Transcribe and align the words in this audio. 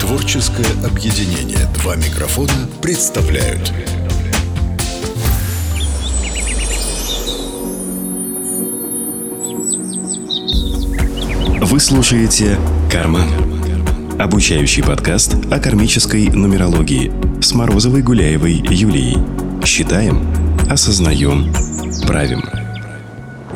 Творческое 0.00 0.66
объединение 0.84 1.66
«Два 1.74 1.94
микрофона» 1.96 2.68
представляют 2.82 3.72
Вы 11.60 11.78
слушаете 11.78 12.58
«Карман» 12.90 13.28
Обучающий 14.18 14.82
подкаст 14.82 15.34
о 15.50 15.58
кармической 15.58 16.28
нумерологии 16.28 17.12
с 17.40 17.52
Морозовой 17.52 18.02
Гуляевой 18.02 18.52
Юлией. 18.52 19.18
Считаем, 19.64 20.24
осознаем, 20.70 21.52
правим. 22.06 22.42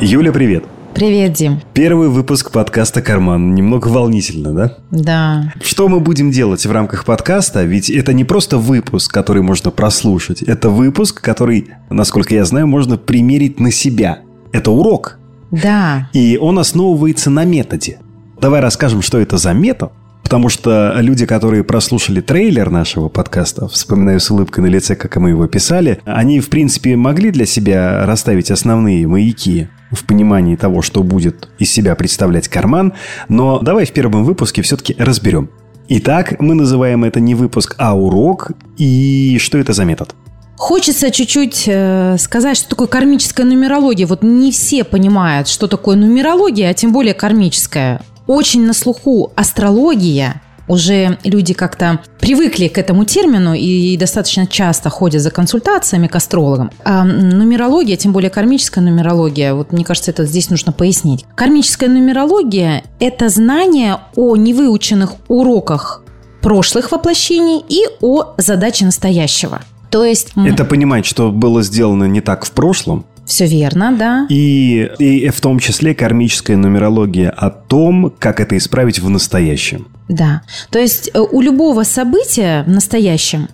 Юля, 0.00 0.32
привет! 0.32 0.64
Привет, 0.98 1.34
Дим. 1.34 1.60
Первый 1.74 2.08
выпуск 2.08 2.50
подкаста 2.50 3.02
«Карман». 3.02 3.54
Немного 3.54 3.86
волнительно, 3.86 4.52
да? 4.52 4.76
Да. 4.90 5.54
Что 5.62 5.86
мы 5.86 6.00
будем 6.00 6.32
делать 6.32 6.66
в 6.66 6.72
рамках 6.72 7.04
подкаста? 7.04 7.62
Ведь 7.62 7.88
это 7.88 8.12
не 8.12 8.24
просто 8.24 8.58
выпуск, 8.58 9.14
который 9.14 9.42
можно 9.42 9.70
прослушать. 9.70 10.42
Это 10.42 10.70
выпуск, 10.70 11.20
который, 11.20 11.68
насколько 11.88 12.34
я 12.34 12.44
знаю, 12.44 12.66
можно 12.66 12.98
примерить 12.98 13.60
на 13.60 13.70
себя. 13.70 14.22
Это 14.50 14.72
урок. 14.72 15.20
Да. 15.52 16.10
И 16.14 16.36
он 16.36 16.58
основывается 16.58 17.30
на 17.30 17.44
методе. 17.44 18.00
Давай 18.40 18.60
расскажем, 18.60 19.00
что 19.00 19.18
это 19.18 19.38
за 19.38 19.52
метод, 19.52 19.92
Потому 20.28 20.50
что 20.50 20.92
люди, 20.98 21.24
которые 21.24 21.64
прослушали 21.64 22.20
трейлер 22.20 22.68
нашего 22.68 23.08
подкаста, 23.08 23.66
вспоминаю 23.66 24.20
с 24.20 24.30
улыбкой 24.30 24.60
на 24.60 24.66
лице, 24.66 24.94
как 24.94 25.16
мы 25.16 25.30
его 25.30 25.46
писали, 25.46 26.02
они, 26.04 26.40
в 26.40 26.50
принципе, 26.50 26.96
могли 26.96 27.30
для 27.30 27.46
себя 27.46 28.04
расставить 28.04 28.50
основные 28.50 29.06
маяки 29.06 29.68
в 29.90 30.04
понимании 30.04 30.56
того, 30.56 30.82
что 30.82 31.02
будет 31.02 31.48
из 31.58 31.72
себя 31.72 31.94
представлять 31.94 32.46
карман. 32.46 32.92
Но 33.30 33.60
давай 33.60 33.86
в 33.86 33.92
первом 33.92 34.24
выпуске 34.24 34.60
все-таки 34.60 34.94
разберем. 34.98 35.48
Итак, 35.88 36.38
мы 36.40 36.54
называем 36.54 37.04
это 37.04 37.20
не 37.20 37.34
выпуск, 37.34 37.74
а 37.78 37.96
урок. 37.96 38.50
И 38.76 39.38
что 39.40 39.56
это 39.56 39.72
за 39.72 39.86
метод? 39.86 40.14
Хочется 40.58 41.10
чуть-чуть 41.10 41.64
э, 41.68 42.16
сказать, 42.18 42.58
что 42.58 42.68
такое 42.68 42.86
кармическая 42.86 43.46
нумерология. 43.46 44.06
Вот 44.06 44.22
не 44.22 44.52
все 44.52 44.84
понимают, 44.84 45.48
что 45.48 45.68
такое 45.68 45.96
нумерология, 45.96 46.68
а 46.68 46.74
тем 46.74 46.92
более 46.92 47.14
кармическая 47.14 48.02
очень 48.28 48.64
на 48.64 48.74
слуху 48.74 49.32
астрология, 49.34 50.40
уже 50.68 51.18
люди 51.24 51.54
как-то 51.54 52.00
привыкли 52.20 52.68
к 52.68 52.76
этому 52.76 53.04
термину 53.06 53.54
и 53.54 53.96
достаточно 53.96 54.46
часто 54.46 54.90
ходят 54.90 55.22
за 55.22 55.30
консультациями 55.30 56.06
к 56.06 56.14
астрологам. 56.14 56.70
А 56.84 57.04
нумерология, 57.04 57.96
тем 57.96 58.12
более 58.12 58.30
кармическая 58.30 58.84
нумерология, 58.84 59.54
вот 59.54 59.72
мне 59.72 59.84
кажется, 59.84 60.10
это 60.10 60.26
здесь 60.26 60.50
нужно 60.50 60.72
пояснить. 60.72 61.24
Кармическая 61.34 61.88
нумерология– 61.88 62.84
это 63.00 63.30
знание 63.30 63.96
о 64.14 64.36
невыученных 64.36 65.14
уроках 65.28 66.04
прошлых 66.42 66.92
воплощений 66.92 67.64
и 67.66 67.84
о 68.00 68.34
задаче 68.36 68.84
настоящего. 68.84 69.62
То 69.90 70.04
есть... 70.04 70.32
Это 70.36 70.66
понимать, 70.66 71.06
что 71.06 71.30
было 71.30 71.62
сделано 71.62 72.04
не 72.04 72.20
так 72.20 72.44
в 72.44 72.50
прошлом, 72.52 73.06
все 73.28 73.46
верно, 73.46 73.94
да. 73.96 74.26
И, 74.30 74.90
и 74.98 75.28
в 75.28 75.40
том 75.42 75.58
числе 75.58 75.94
кармическая 75.94 76.56
нумерология 76.56 77.28
о 77.28 77.50
том, 77.50 78.12
как 78.18 78.40
это 78.40 78.56
исправить 78.56 79.00
в 79.00 79.10
настоящем. 79.10 79.86
Да. 80.08 80.40
То 80.70 80.78
есть 80.78 81.10
э, 81.12 81.20
у 81.20 81.42
любого 81.42 81.82
события 81.82 82.64
в 82.66 82.70
настоящем 82.70 83.48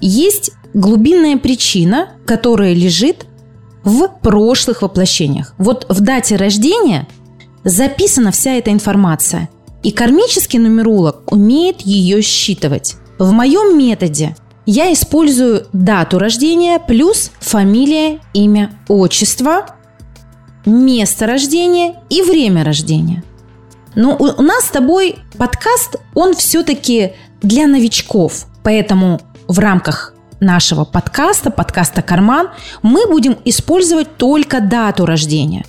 есть 0.00 0.50
глубинная 0.74 1.36
причина, 1.36 2.08
которая 2.26 2.74
лежит 2.74 3.26
в 3.84 4.08
прошлых 4.20 4.82
воплощениях. 4.82 5.54
Вот 5.58 5.86
в 5.88 6.00
дате 6.00 6.34
рождения 6.34 7.06
записана 7.62 8.32
вся 8.32 8.54
эта 8.54 8.72
информация. 8.72 9.48
И 9.84 9.92
кармический 9.92 10.58
нумеролог 10.58 11.30
умеет 11.32 11.82
ее 11.82 12.20
считывать. 12.20 12.96
В 13.18 13.30
моем 13.30 13.78
методе 13.78 14.34
я 14.66 14.92
использую 14.92 15.66
дату 15.72 16.18
рождения 16.18 16.78
плюс 16.78 17.30
фамилия, 17.40 18.20
имя, 18.32 18.72
отчество, 18.88 19.66
место 20.64 21.26
рождения 21.26 21.96
и 22.08 22.22
время 22.22 22.64
рождения. 22.64 23.22
Но 23.94 24.16
у 24.16 24.42
нас 24.42 24.64
с 24.64 24.70
тобой 24.70 25.16
подкаст, 25.38 25.96
он 26.14 26.34
все-таки 26.34 27.12
для 27.42 27.66
новичков. 27.66 28.46
Поэтому 28.62 29.20
в 29.46 29.58
рамках 29.58 30.14
нашего 30.40 30.84
подкаста, 30.84 31.50
подкаста 31.50 32.02
«Карман», 32.02 32.48
мы 32.82 33.06
будем 33.06 33.36
использовать 33.44 34.16
только 34.16 34.60
дату 34.60 35.06
рождения. 35.06 35.64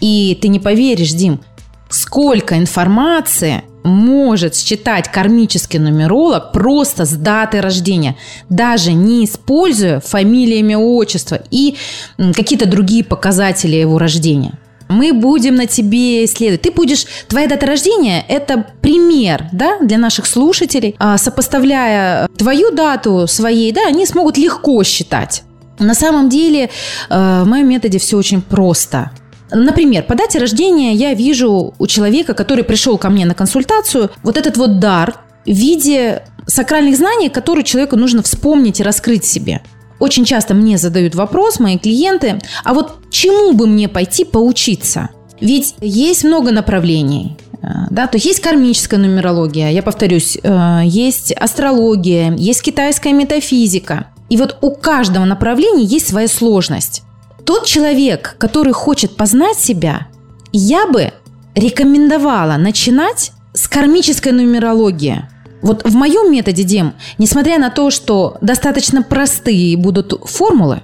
И 0.00 0.36
ты 0.40 0.48
не 0.48 0.58
поверишь, 0.58 1.12
Дим, 1.12 1.40
сколько 1.88 2.58
информации 2.58 3.62
может 3.88 4.54
считать 4.54 5.10
кармический 5.10 5.78
нумеролог 5.78 6.52
просто 6.52 7.04
с 7.04 7.12
даты 7.12 7.60
рождения, 7.60 8.16
даже 8.48 8.92
не 8.92 9.24
используя 9.24 10.00
фамилия, 10.00 10.60
имя, 10.60 10.78
отчество 10.78 11.40
и 11.50 11.76
какие-то 12.16 12.66
другие 12.66 13.04
показатели 13.04 13.76
его 13.76 13.98
рождения. 13.98 14.58
Мы 14.88 15.12
будем 15.12 15.54
на 15.54 15.66
тебе 15.66 16.24
исследовать. 16.24 16.62
Ты 16.62 16.70
будешь, 16.70 17.06
твоя 17.28 17.46
дата 17.46 17.66
рождения– 17.66 18.24
это 18.28 18.64
пример 18.80 19.48
да, 19.52 19.78
для 19.80 19.98
наших 19.98 20.24
слушателей. 20.26 20.96
А, 20.98 21.18
сопоставляя 21.18 22.28
твою 22.38 22.70
дату 22.70 23.26
своей, 23.26 23.70
да, 23.72 23.82
они 23.86 24.06
смогут 24.06 24.38
легко 24.38 24.82
считать. 24.84 25.42
На 25.78 25.94
самом 25.94 26.28
деле 26.28 26.70
э, 27.10 27.42
в 27.44 27.46
моем 27.46 27.68
методе 27.68 27.98
все 27.98 28.16
очень 28.16 28.40
просто– 28.40 29.10
Например, 29.50 30.02
по 30.02 30.14
дате 30.14 30.38
рождения 30.38 30.94
я 30.94 31.14
вижу 31.14 31.74
у 31.78 31.86
человека, 31.86 32.34
который 32.34 32.64
пришел 32.64 32.98
ко 32.98 33.08
мне 33.08 33.24
на 33.24 33.34
консультацию, 33.34 34.10
вот 34.22 34.36
этот 34.36 34.56
вот 34.56 34.78
дар 34.78 35.20
в 35.46 35.50
виде 35.50 36.22
сакральных 36.46 36.96
знаний, 36.96 37.28
которые 37.28 37.64
человеку 37.64 37.96
нужно 37.96 38.22
вспомнить 38.22 38.80
и 38.80 38.82
раскрыть 38.82 39.24
себе. 39.24 39.62
Очень 39.98 40.24
часто 40.24 40.54
мне 40.54 40.78
задают 40.78 41.14
вопрос 41.14 41.58
мои 41.58 41.78
клиенты, 41.78 42.38
а 42.64 42.74
вот 42.74 42.98
чему 43.10 43.52
бы 43.52 43.66
мне 43.66 43.88
пойти 43.88 44.24
поучиться? 44.24 45.10
Ведь 45.40 45.74
есть 45.80 46.24
много 46.24 46.52
направлений. 46.52 47.36
Э, 47.62 47.86
да, 47.90 48.06
то 48.06 48.16
есть 48.16 48.26
есть 48.26 48.40
кармическая 48.40 49.00
нумерология, 49.00 49.70
я 49.70 49.82
повторюсь, 49.82 50.38
э, 50.42 50.80
есть 50.84 51.32
астрология, 51.32 52.32
есть 52.34 52.62
китайская 52.62 53.12
метафизика. 53.12 54.08
И 54.28 54.36
вот 54.36 54.58
у 54.60 54.72
каждого 54.72 55.24
направления 55.24 55.84
есть 55.84 56.08
своя 56.08 56.28
сложность 56.28 57.02
тот 57.48 57.64
человек, 57.64 58.36
который 58.36 58.74
хочет 58.74 59.16
познать 59.16 59.58
себя, 59.58 60.08
я 60.52 60.86
бы 60.86 61.14
рекомендовала 61.54 62.58
начинать 62.58 63.32
с 63.54 63.66
кармической 63.66 64.32
нумерологии. 64.32 65.26
Вот 65.62 65.82
в 65.88 65.94
моем 65.94 66.30
методе, 66.30 66.62
Дем, 66.62 66.92
несмотря 67.16 67.58
на 67.58 67.70
то, 67.70 67.90
что 67.90 68.36
достаточно 68.42 69.02
простые 69.02 69.78
будут 69.78 70.12
формулы, 70.28 70.82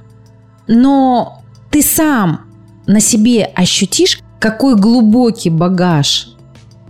но 0.66 1.42
ты 1.70 1.82
сам 1.82 2.46
на 2.86 3.00
себе 3.00 3.44
ощутишь, 3.44 4.20
какой 4.40 4.74
глубокий 4.74 5.50
багаж 5.50 6.28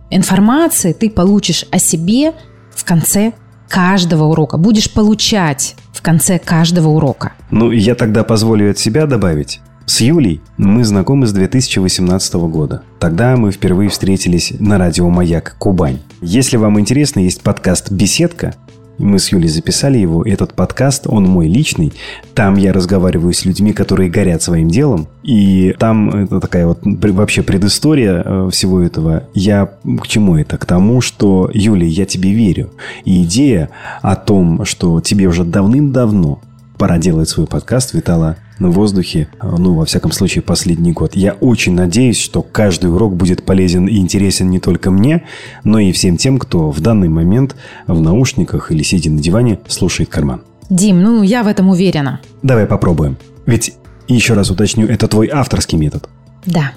информации 0.08 0.92
ты 0.92 1.10
получишь 1.10 1.66
о 1.72 1.80
себе 1.80 2.34
в 2.70 2.84
конце 2.84 3.32
каждого 3.74 4.26
урока. 4.26 4.56
Будешь 4.56 4.88
получать 4.88 5.74
в 5.92 6.00
конце 6.00 6.38
каждого 6.38 6.90
урока. 6.90 7.32
Ну, 7.50 7.72
я 7.72 7.96
тогда 7.96 8.22
позволю 8.22 8.70
от 8.70 8.78
себя 8.78 9.06
добавить. 9.06 9.60
С 9.84 10.00
Юлей 10.00 10.40
мы 10.56 10.84
знакомы 10.84 11.26
с 11.26 11.32
2018 11.32 12.34
года. 12.34 12.82
Тогда 13.00 13.36
мы 13.36 13.50
впервые 13.50 13.90
встретились 13.90 14.52
на 14.60 14.78
радио 14.78 15.10
«Маяк» 15.10 15.56
Кубань. 15.58 15.98
Если 16.22 16.56
вам 16.56 16.78
интересно, 16.78 17.18
есть 17.18 17.42
подкаст 17.42 17.90
«Беседка», 17.90 18.54
мы 18.98 19.18
с 19.18 19.32
Юлей 19.32 19.48
записали 19.48 19.98
его. 19.98 20.22
Этот 20.22 20.54
подкаст, 20.54 21.06
он 21.06 21.24
мой 21.24 21.48
личный. 21.48 21.92
Там 22.34 22.56
я 22.56 22.72
разговариваю 22.72 23.32
с 23.32 23.44
людьми, 23.44 23.72
которые 23.72 24.10
горят 24.10 24.42
своим 24.42 24.68
делом. 24.68 25.08
И 25.22 25.74
там 25.78 26.10
это 26.10 26.40
такая 26.40 26.66
вот 26.66 26.80
вообще 26.82 27.42
предыстория 27.42 28.22
э, 28.24 28.48
всего 28.50 28.80
этого. 28.80 29.24
Я 29.34 29.70
к 30.00 30.06
чему 30.06 30.36
это? 30.36 30.58
К 30.58 30.66
тому, 30.66 31.00
что, 31.00 31.50
Юлия, 31.52 31.88
я 31.88 32.06
тебе 32.06 32.32
верю. 32.32 32.70
И 33.04 33.24
идея 33.24 33.70
о 34.02 34.16
том, 34.16 34.64
что 34.64 35.00
тебе 35.00 35.26
уже 35.26 35.44
давным-давно 35.44 36.40
пора 36.78 36.98
делать 36.98 37.28
свой 37.28 37.46
подкаст, 37.46 37.94
витала 37.94 38.36
на 38.58 38.70
воздухе, 38.70 39.28
ну, 39.42 39.74
во 39.74 39.84
всяком 39.84 40.12
случае, 40.12 40.42
последний 40.42 40.92
год. 40.92 41.16
Я 41.16 41.32
очень 41.32 41.74
надеюсь, 41.74 42.20
что 42.20 42.42
каждый 42.42 42.90
урок 42.92 43.16
будет 43.16 43.44
полезен 43.44 43.86
и 43.86 43.96
интересен 43.96 44.50
не 44.50 44.60
только 44.60 44.90
мне, 44.90 45.24
но 45.64 45.78
и 45.78 45.92
всем 45.92 46.16
тем, 46.16 46.38
кто 46.38 46.70
в 46.70 46.80
данный 46.80 47.08
момент 47.08 47.56
в 47.86 48.00
наушниках 48.00 48.70
или 48.70 48.82
сидя 48.82 49.10
на 49.10 49.20
диване 49.20 49.58
слушает 49.68 50.08
карман. 50.08 50.42
Дим, 50.70 51.02
ну, 51.02 51.22
я 51.22 51.42
в 51.42 51.46
этом 51.46 51.68
уверена. 51.68 52.20
Давай 52.42 52.66
попробуем. 52.66 53.16
Ведь, 53.46 53.74
еще 54.08 54.34
раз 54.34 54.50
уточню, 54.50 54.86
это 54.86 55.08
твой 55.08 55.28
авторский 55.28 55.78
метод. 55.78 56.08
Да. 56.46 56.72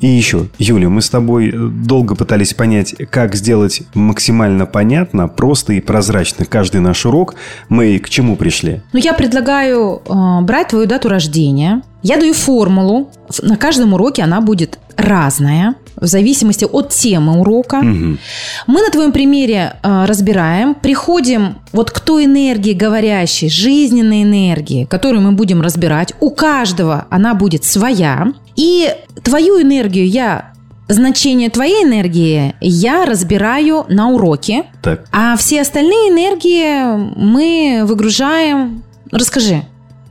И 0.00 0.06
еще, 0.06 0.48
Юля, 0.58 0.88
мы 0.88 1.02
с 1.02 1.10
тобой 1.10 1.48
э, 1.48 1.52
долго 1.56 2.14
пытались 2.14 2.54
понять, 2.54 2.94
как 3.10 3.34
сделать 3.34 3.82
максимально 3.94 4.64
понятно, 4.64 5.26
просто 5.28 5.72
и 5.72 5.80
прозрачно 5.80 6.44
каждый 6.44 6.80
наш 6.80 7.04
урок. 7.04 7.34
Мы 7.68 7.98
к 7.98 8.08
чему 8.08 8.36
пришли? 8.36 8.82
Ну, 8.92 9.00
я 9.00 9.12
предлагаю 9.12 10.00
э, 10.04 10.40
брать 10.42 10.68
твою 10.68 10.86
дату 10.86 11.08
рождения. 11.08 11.82
Я 12.02 12.16
даю 12.16 12.32
формулу. 12.32 13.10
На 13.42 13.56
каждом 13.56 13.92
уроке 13.92 14.22
она 14.22 14.40
будет 14.40 14.78
разная. 14.96 15.74
В 16.00 16.06
зависимости 16.06 16.64
от 16.64 16.90
темы 16.90 17.40
урока. 17.40 17.78
Мгм. 17.78 18.18
Мы 18.66 18.82
на 18.82 18.90
твоем 18.90 19.12
примере 19.12 19.74
э, 19.82 20.04
разбираем, 20.06 20.74
приходим 20.74 21.56
вот 21.72 21.90
к 21.90 22.00
той 22.00 22.24
энергии 22.24 22.72
говорящей, 22.72 23.48
жизненной 23.48 24.22
энергии, 24.22 24.84
которую 24.84 25.22
мы 25.22 25.32
будем 25.32 25.60
разбирать. 25.60 26.14
У 26.20 26.30
каждого 26.30 27.06
она 27.10 27.34
будет 27.34 27.64
своя. 27.64 28.32
И 28.56 28.90
твою 29.22 29.62
энергию 29.62 30.08
я, 30.08 30.52
значение 30.88 31.50
твоей 31.50 31.84
энергии 31.84 32.54
я 32.60 33.04
разбираю 33.04 33.84
на 33.88 34.08
уроке, 34.08 34.64
Так. 34.82 35.04
а 35.12 35.36
все 35.36 35.60
остальные 35.60 36.10
энергии 36.10 37.14
мы 37.16 37.84
выгружаем. 37.84 38.82
Расскажи. 39.10 39.62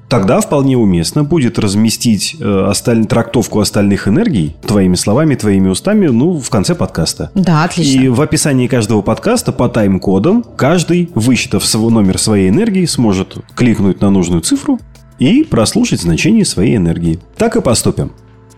Тогда 0.09 0.39
вполне 0.39 0.77
уместно 0.77 1.25
будет 1.25 1.59
разместить 1.59 2.37
э, 2.39 2.67
осталь- 2.69 3.05
трактовку 3.05 3.59
остальных 3.59 4.07
энергий 4.07 4.55
твоими 4.65 4.95
словами, 4.95 5.35
твоими 5.35 5.67
устами, 5.67 6.07
ну, 6.07 6.39
в 6.39 6.49
конце 6.49 6.75
подкаста. 6.75 7.29
Да, 7.35 7.65
отлично. 7.65 8.01
И 8.01 8.07
в 8.07 8.21
описании 8.21 8.67
каждого 8.67 9.01
подкаста 9.01 9.51
по 9.51 9.67
тайм-кодам 9.67 10.45
каждый, 10.55 11.09
высчитав 11.13 11.65
свой 11.65 11.91
номер 11.91 12.17
своей 12.19 12.47
энергии, 12.47 12.85
сможет 12.85 13.37
кликнуть 13.53 13.99
на 13.99 14.09
нужную 14.09 14.41
цифру 14.41 14.79
и 15.19 15.43
прослушать 15.43 16.01
значение 16.01 16.45
своей 16.45 16.77
энергии. 16.77 17.19
Так 17.37 17.57
и 17.57 17.61
поступим. 17.61 18.13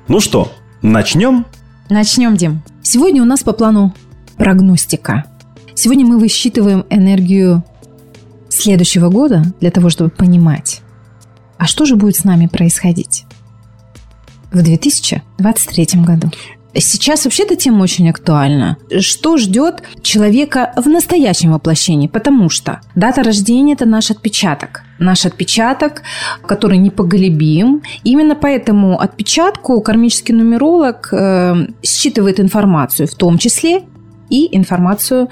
Ну 0.07 0.19
что, 0.19 0.51
начнем? 0.83 1.45
Начнем, 1.89 2.35
Дим. 2.37 2.61
Сегодня 2.83 3.23
у 3.23 3.25
нас 3.25 3.41
по 3.41 3.53
плану 3.53 3.95
прогностика. 4.37 5.25
Сегодня 5.73 6.05
мы 6.05 6.19
высчитываем 6.19 6.85
энергию 6.91 7.63
следующего 8.49 9.09
года 9.09 9.43
для 9.59 9.71
того, 9.71 9.89
чтобы 9.89 10.11
понимать, 10.11 10.81
а 11.59 11.67
что 11.67 11.85
же 11.85 11.95
будет 11.95 12.15
с 12.15 12.23
нами 12.23 12.47
происходить 12.47 13.25
в 14.51 14.63
2023 14.63 16.01
году. 16.01 16.31
Сейчас 16.75 17.25
вообще 17.25 17.43
эта 17.43 17.55
тема 17.55 17.81
очень 17.83 18.09
актуальна. 18.09 18.77
Что 18.99 19.37
ждет 19.37 19.81
человека 20.03 20.71
в 20.75 20.87
настоящем 20.87 21.51
воплощении? 21.51 22.07
Потому 22.07 22.49
что 22.49 22.79
дата 22.95 23.23
рождения– 23.23 23.73
это 23.79 23.85
наш 23.85 24.11
отпечаток. 24.11 24.83
Наш 24.99 25.25
отпечаток, 25.25 26.03
который 26.45 26.77
непоголебим. 26.77 27.81
Именно 28.03 28.35
по 28.35 28.45
этому 28.45 28.99
отпечатку 28.99 29.81
кармический 29.81 30.35
нумеролог 30.35 31.09
э, 31.11 31.67
считывает 31.81 32.39
информацию, 32.39 33.07
в 33.07 33.15
том 33.15 33.39
числе 33.39 33.81
и 34.29 34.55
информацию, 34.55 35.29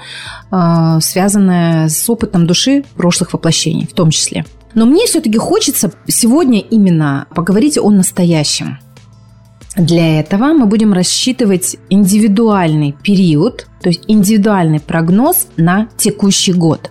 э, 0.50 0.98
связанную 1.00 1.88
с 1.88 2.10
опытом 2.10 2.48
души 2.48 2.84
прошлых 2.96 3.32
воплощений, 3.32 3.86
в 3.86 3.92
том 3.92 4.10
числе. 4.10 4.44
Но 4.74 4.86
мне 4.86 5.06
все-таки 5.06 5.38
хочется 5.38 5.92
сегодня 6.06 6.60
именно 6.60 7.26
поговорить 7.34 7.78
о 7.78 7.90
настоящем. 7.90 8.78
Для 9.76 10.20
этого 10.20 10.46
мы 10.52 10.66
будем 10.66 10.92
рассчитывать 10.92 11.76
индивидуальный 11.88 12.96
период, 13.02 13.66
то 13.80 13.90
есть 13.90 14.02
индивидуальный 14.08 14.80
прогноз 14.80 15.46
на 15.56 15.88
текущий 15.96 16.52
год. 16.52 16.90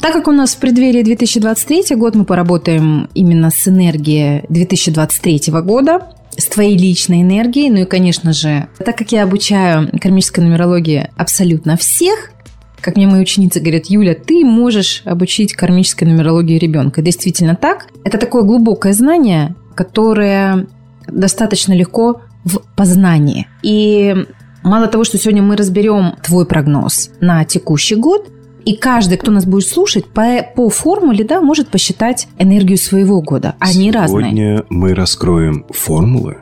Так 0.00 0.12
как 0.12 0.28
у 0.28 0.32
нас 0.32 0.54
в 0.54 0.58
преддверии 0.58 1.02
2023 1.02 1.96
год, 1.96 2.14
мы 2.14 2.24
поработаем 2.24 3.08
именно 3.14 3.50
с 3.50 3.66
энергией 3.66 4.44
2023 4.48 5.52
года, 5.62 6.12
с 6.36 6.46
твоей 6.46 6.78
личной 6.78 7.22
энергией. 7.22 7.68
Ну 7.68 7.78
и, 7.78 7.84
конечно 7.84 8.32
же, 8.32 8.68
так 8.78 8.96
как 8.96 9.10
я 9.10 9.24
обучаю 9.24 9.90
кармической 10.00 10.44
нумерологии 10.44 11.10
абсолютно 11.16 11.76
всех, 11.76 12.30
как 12.80 12.96
мне 12.96 13.06
мои 13.06 13.20
ученицы 13.20 13.60
говорят, 13.60 13.86
Юля, 13.86 14.14
ты 14.14 14.44
можешь 14.44 15.02
обучить 15.04 15.54
кармической 15.54 16.06
нумерологии 16.06 16.58
ребенка. 16.58 17.02
Действительно 17.02 17.56
так. 17.56 17.86
Это 18.04 18.18
такое 18.18 18.42
глубокое 18.42 18.92
знание, 18.92 19.54
которое 19.74 20.66
достаточно 21.06 21.72
легко 21.72 22.22
в 22.44 22.60
познании. 22.76 23.46
И 23.62 24.14
мало 24.62 24.86
того, 24.86 25.04
что 25.04 25.18
сегодня 25.18 25.42
мы 25.42 25.56
разберем 25.56 26.14
твой 26.22 26.46
прогноз 26.46 27.10
на 27.20 27.44
текущий 27.44 27.96
год, 27.96 28.28
и 28.64 28.76
каждый, 28.76 29.16
кто 29.16 29.30
нас 29.30 29.46
будет 29.46 29.66
слушать, 29.66 30.04
по, 30.06 30.42
по 30.54 30.68
формуле 30.68 31.24
да, 31.24 31.40
может 31.40 31.68
посчитать 31.68 32.28
энергию 32.38 32.76
своего 32.76 33.22
года. 33.22 33.54
Они 33.60 33.90
разные. 33.90 34.24
Сегодня 34.24 34.64
мы 34.68 34.94
раскроем 34.94 35.64
формулы. 35.70 36.38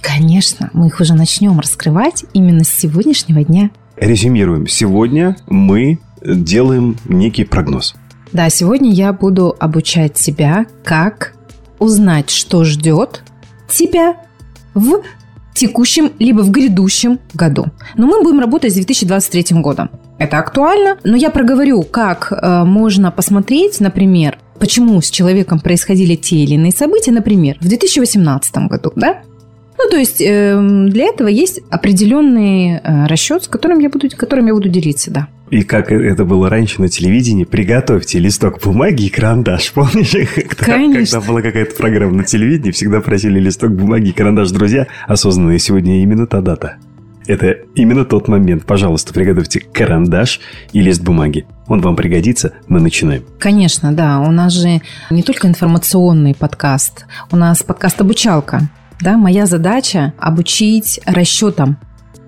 Конечно, 0.00 0.70
мы 0.72 0.86
их 0.86 1.00
уже 1.00 1.14
начнем 1.14 1.58
раскрывать 1.58 2.24
именно 2.32 2.62
с 2.62 2.68
сегодняшнего 2.68 3.42
дня. 3.42 3.70
Резюмируем. 4.00 4.66
Сегодня 4.66 5.36
мы 5.46 5.98
делаем 6.22 6.96
некий 7.08 7.44
прогноз. 7.44 7.94
Да, 8.32 8.50
сегодня 8.50 8.90
я 8.90 9.12
буду 9.12 9.56
обучать 9.58 10.14
тебя, 10.14 10.66
как 10.84 11.34
узнать, 11.78 12.30
что 12.30 12.64
ждет 12.64 13.22
тебя 13.68 14.16
в 14.74 15.02
текущем 15.54 16.12
либо 16.18 16.42
в 16.42 16.50
грядущем 16.50 17.18
году. 17.34 17.66
Но 17.96 18.06
мы 18.06 18.22
будем 18.22 18.40
работать 18.40 18.72
с 18.72 18.74
2023 18.74 19.60
годом. 19.60 19.90
Это 20.18 20.38
актуально, 20.38 20.98
но 21.04 21.16
я 21.16 21.30
проговорю, 21.30 21.82
как 21.82 22.32
э, 22.32 22.64
можно 22.64 23.10
посмотреть, 23.10 23.80
например, 23.80 24.38
почему 24.58 25.00
с 25.00 25.10
человеком 25.10 25.60
происходили 25.60 26.16
те 26.16 26.36
или 26.36 26.54
иные 26.54 26.72
события, 26.72 27.12
например, 27.12 27.56
в 27.60 27.68
2018 27.68 28.56
году, 28.68 28.92
да? 28.96 29.22
Ну, 29.78 29.88
то 29.90 29.96
есть 29.96 30.20
э, 30.20 30.86
для 30.88 31.04
этого 31.04 31.28
есть 31.28 31.60
определенный 31.70 32.80
э, 32.82 33.06
расчет, 33.06 33.44
с 33.44 33.48
которым 33.48 33.78
я 33.78 33.88
буду, 33.88 34.08
которым 34.16 34.46
я 34.46 34.54
буду 34.54 34.68
делиться, 34.68 35.10
да. 35.12 35.28
И 35.50 35.62
как 35.62 35.92
это 35.92 36.24
было 36.24 36.50
раньше 36.50 36.82
на 36.82 36.88
телевидении, 36.88 37.44
приготовьте 37.44 38.18
листок 38.18 38.60
бумаги 38.62 39.04
и 39.04 39.08
карандаш. 39.08 39.72
Помнишь, 39.74 40.16
когда, 40.34 40.78
когда 40.92 41.20
была 41.20 41.42
какая-то 41.42 41.74
программа 41.76 42.12
на 42.12 42.24
телевидении, 42.24 42.72
всегда 42.72 43.00
просили 43.00 43.38
листок 43.38 43.70
бумаги 43.70 44.08
и 44.08 44.12
карандаш. 44.12 44.50
Друзья, 44.50 44.88
осознанные 45.06 45.60
сегодня 45.60 46.02
именно 46.02 46.26
та 46.26 46.40
дата. 46.40 46.78
Это 47.28 47.58
именно 47.74 48.04
тот 48.04 48.26
момент. 48.26 48.64
Пожалуйста, 48.64 49.12
приготовьте 49.12 49.60
карандаш 49.60 50.40
и 50.72 50.80
лист 50.80 51.02
бумаги. 51.02 51.46
Он 51.66 51.82
вам 51.82 51.94
пригодится. 51.94 52.54
Мы 52.68 52.80
начинаем. 52.80 53.22
Конечно, 53.38 53.92
да. 53.92 54.20
У 54.20 54.30
нас 54.32 54.54
же 54.54 54.80
не 55.10 55.22
только 55.22 55.46
информационный 55.46 56.34
подкаст, 56.34 57.04
у 57.30 57.36
нас 57.36 57.62
подкаст-обучалка. 57.62 58.62
Да, 59.00 59.16
моя 59.16 59.46
задача 59.46 60.12
обучить 60.18 61.00
расчетам. 61.06 61.78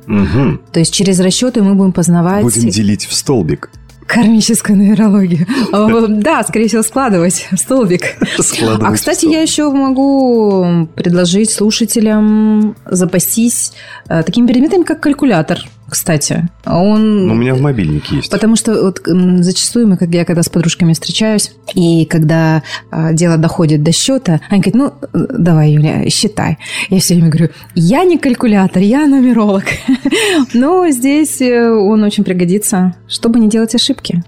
Угу. 0.06 0.58
То 0.72 0.80
есть 0.80 0.92
через 0.94 1.20
расчеты 1.20 1.62
мы 1.62 1.74
будем 1.74 1.92
познавать 1.92 2.42
Будем 2.42 2.68
делить 2.68 3.06
в 3.06 3.14
столбик. 3.14 3.70
кармическую 4.06 4.76
нумерологию. 4.76 5.46
О, 5.72 6.06
Да, 6.08 6.42
скорее 6.42 6.66
всего, 6.68 6.82
складывать 6.82 7.48
столбик. 7.56 8.16
Складывать 8.38 8.82
А, 8.82 8.92
кстати, 8.94 9.18
столбик. 9.20 9.36
я 9.36 9.42
еще 9.42 9.70
могу 9.70 10.88
предложить 10.96 11.50
слушателям 11.50 12.74
запастись 12.86 13.72
э, 14.08 14.22
такими 14.24 14.46
предметами, 14.48 14.82
как 14.82 15.00
калькулятор, 15.00 15.60
кстати. 15.90 16.48
Он... 16.64 17.26
Ну, 17.26 17.34
у 17.34 17.36
меня 17.36 17.54
в 17.54 17.60
мобильнике 17.60 18.16
есть. 18.16 18.30
Потому 18.30 18.56
что 18.56 18.82
вот 18.82 19.00
зачастую 19.04 19.88
мы, 19.88 19.96
как 19.96 20.10
я 20.10 20.24
когда 20.24 20.42
с 20.42 20.48
подружками 20.48 20.92
встречаюсь, 20.92 21.52
и 21.74 22.06
когда 22.06 22.62
а, 22.90 23.12
дело 23.12 23.36
доходит 23.36 23.82
до 23.82 23.92
счета, 23.92 24.40
они 24.48 24.62
говорят, 24.62 24.94
ну, 25.12 25.26
давай, 25.38 25.72
Юля, 25.72 26.08
считай. 26.08 26.58
Я 26.88 27.00
все 27.00 27.14
время 27.14 27.30
говорю, 27.30 27.50
я 27.74 28.04
не 28.04 28.18
калькулятор, 28.18 28.82
я 28.82 29.06
нумеролог. 29.06 29.64
Но 30.54 30.88
здесь 30.90 31.40
э, 31.40 31.70
он 31.70 32.02
очень 32.02 32.24
пригодится, 32.24 32.94
чтобы 33.08 33.40
не 33.40 33.48
делать 33.48 33.74
ошибки. 33.74 34.22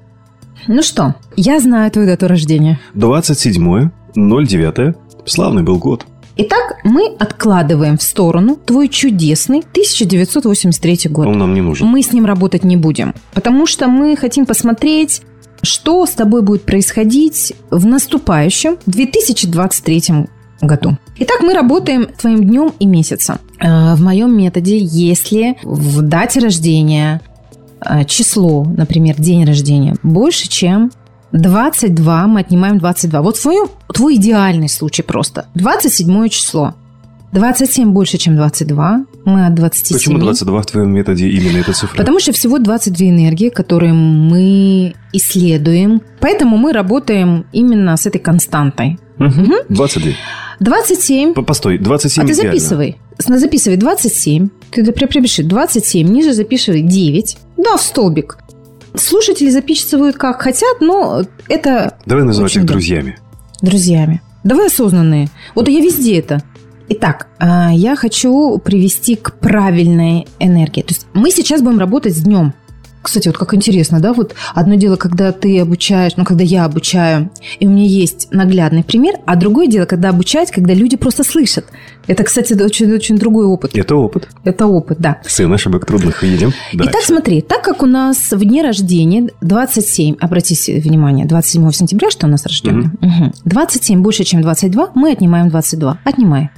Ну 0.68 0.82
что, 0.82 1.14
я 1.36 1.60
знаю 1.60 1.90
твою 1.90 2.08
дату 2.08 2.28
рождения. 2.28 2.78
27.09. 2.94 4.94
Славный 5.26 5.62
был 5.62 5.78
год. 5.78 6.06
Итак, 6.36 6.78
мы 6.84 7.14
откладываем 7.18 7.98
в 7.98 8.02
сторону 8.02 8.56
твой 8.56 8.88
чудесный 8.88 9.58
1983 9.58 11.10
год. 11.10 11.26
Он 11.26 11.38
нам 11.38 11.52
не 11.54 11.60
нужен. 11.60 11.86
Мы 11.86 12.02
с 12.02 12.12
ним 12.12 12.24
работать 12.24 12.64
не 12.64 12.76
будем, 12.76 13.14
потому 13.34 13.66
что 13.66 13.88
мы 13.88 14.16
хотим 14.16 14.46
посмотреть, 14.46 15.22
что 15.62 16.06
с 16.06 16.10
тобой 16.10 16.42
будет 16.42 16.64
происходить 16.64 17.52
в 17.70 17.84
наступающем 17.84 18.78
2023 18.86 20.26
году. 20.62 20.96
Итак, 21.18 21.40
мы 21.42 21.52
работаем 21.54 22.06
твоим 22.18 22.44
днем 22.44 22.72
и 22.78 22.86
месяцем. 22.86 23.36
Э, 23.60 23.94
В 23.94 24.02
моем 24.02 24.36
методе, 24.36 24.78
если 24.78 25.56
в 25.62 26.00
дате 26.00 26.40
рождения 26.40 27.20
э, 27.84 28.04
число, 28.04 28.64
например, 28.64 29.16
день 29.20 29.44
рождения, 29.44 29.96
больше, 30.02 30.48
чем 30.48 30.90
22, 31.32 32.26
мы 32.26 32.40
отнимаем 32.40 32.78
22. 32.78 33.22
Вот 33.22 33.40
твой, 33.40 33.56
твой 33.92 34.16
идеальный 34.16 34.68
случай 34.68 35.02
просто. 35.02 35.46
27 35.54 36.28
число. 36.28 36.74
27 37.32 37.92
больше, 37.92 38.18
чем 38.18 38.36
22. 38.36 39.06
Мы 39.24 39.46
от 39.46 39.54
27. 39.54 39.96
Почему 39.96 40.18
22 40.18 40.60
в 40.62 40.66
твоем 40.66 40.90
методе 40.90 41.28
именно 41.28 41.58
эта 41.58 41.72
цифра? 41.72 41.96
Потому 41.96 42.20
что 42.20 42.32
всего 42.32 42.58
22 42.58 43.06
энергии, 43.08 43.48
которые 43.48 43.94
мы 43.94 44.94
исследуем. 45.14 46.02
Поэтому 46.20 46.58
мы 46.58 46.72
работаем 46.74 47.46
именно 47.52 47.96
с 47.96 48.04
этой 48.06 48.18
константой. 48.18 48.98
Мгм. 49.16 49.52
22. 49.70 50.12
27. 50.60 51.32
По- 51.34 51.42
Постой, 51.42 51.78
27 51.78 52.24
а 52.24 52.26
ты 52.26 52.34
записывай. 52.34 52.98
С- 53.18 53.38
Записывай 53.40 53.76
27. 53.78 54.48
Ты 54.70 54.92
при- 54.92 55.06
припиши 55.06 55.42
27, 55.42 56.06
ниже 56.08 56.34
записывай 56.34 56.82
9. 56.82 57.36
Да, 57.56 57.76
в 57.76 57.82
столбик. 57.82 58.38
Слушатели 58.94 59.50
записывают 59.50 60.16
как 60.16 60.42
хотят, 60.42 60.80
но 60.80 61.22
это 61.48 61.96
Давай 62.06 62.24
называть 62.24 62.54
их 62.56 62.66
друзьями. 62.66 63.18
друзьями. 63.62 64.20
Давай 64.44 64.66
осознанные. 64.66 65.28
Вот 65.54 65.68
я 65.68 65.80
везде 65.80 66.18
это. 66.18 66.42
Итак, 66.88 67.28
а, 67.38 67.70
я 67.72 67.96
хочу 67.96 68.58
привести 68.58 69.14
к 69.14 69.34
правильной 69.38 70.26
энергии. 70.40 70.82
То 70.82 70.88
есть 70.92 71.06
мы 71.14 71.30
сейчас 71.30 71.62
будем 71.62 71.78
работать 71.78 72.14
с 72.16 72.20
днем. 72.20 72.52
Кстати, 73.02 73.28
вот 73.28 73.36
как 73.36 73.54
интересно, 73.54 74.00
да, 74.00 74.12
вот 74.12 74.34
одно 74.54 74.76
дело, 74.76 74.96
когда 74.96 75.32
ты 75.32 75.60
обучаешь, 75.60 76.12
ну, 76.16 76.24
когда 76.24 76.44
я 76.44 76.64
обучаю, 76.64 77.30
и 77.58 77.66
у 77.66 77.70
меня 77.70 77.84
есть 77.84 78.28
наглядный 78.30 78.84
пример, 78.84 79.16
а 79.26 79.36
другое 79.36 79.66
дело, 79.66 79.86
когда 79.86 80.10
обучать, 80.10 80.50
когда 80.50 80.72
люди 80.72 80.96
просто 80.96 81.24
слышат. 81.24 81.66
Это, 82.06 82.22
кстати, 82.22 82.52
очень-очень 82.54 83.18
другой 83.18 83.46
опыт. 83.46 83.72
Это 83.74 83.96
опыт. 83.96 84.28
Это 84.44 84.66
опыт, 84.66 84.98
да. 85.00 85.18
Сын 85.24 85.52
ошибок 85.52 85.86
трудных 85.86 86.22
видим. 86.22 86.52
Итак, 86.72 87.02
смотри, 87.02 87.40
так 87.42 87.62
как 87.62 87.82
у 87.82 87.86
нас 87.86 88.30
в 88.30 88.38
дне 88.44 88.62
рождения 88.62 89.30
27, 89.40 90.16
обратите 90.20 90.80
внимание, 90.80 91.26
27 91.26 91.70
сентября, 91.72 92.10
что 92.10 92.26
у 92.26 92.30
нас 92.30 92.46
рождение? 92.46 92.90
Угу. 93.00 93.32
27 93.44 94.02
больше, 94.02 94.24
чем 94.24 94.42
22, 94.42 94.92
мы 94.94 95.12
отнимаем 95.12 95.48
22. 95.48 95.98
Отнимай. 96.04 96.50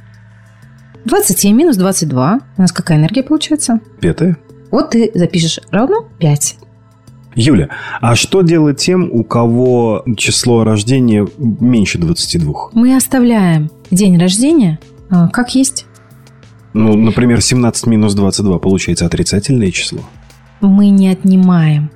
27 1.05 1.55
минус 1.55 1.77
22. 1.77 2.41
У 2.57 2.61
нас 2.61 2.73
какая 2.73 2.99
энергия 2.99 3.23
получается? 3.23 3.81
Пятая. 4.01 4.39
Вот 4.75 4.91
ты 4.91 5.13
запишешь 5.15 5.61
равно 5.71 6.09
5. 6.19 6.57
Юля, 7.37 7.69
а 8.01 8.17
что 8.17 8.43
делать 8.43 8.79
тем, 8.79 9.09
у 9.09 9.23
кого 9.23 10.03
число 10.17 10.65
рождения 10.65 11.25
меньше 11.39 11.99
22? 11.99 12.71
Мы 12.73 12.97
оставляем 12.97 13.71
день 13.93 14.19
рождения 14.19 14.81
а, 15.11 15.29
как 15.29 15.55
есть. 15.55 15.87
Ну, 16.73 16.97
например, 16.97 17.41
17 17.41 17.87
минус 17.87 18.15
22 18.15 18.59
получается 18.59 19.07
отрицательное 19.07 19.71
число. 19.71 20.01
Мы 20.61 20.89
не 20.89 21.09
отнимаем 21.09 21.93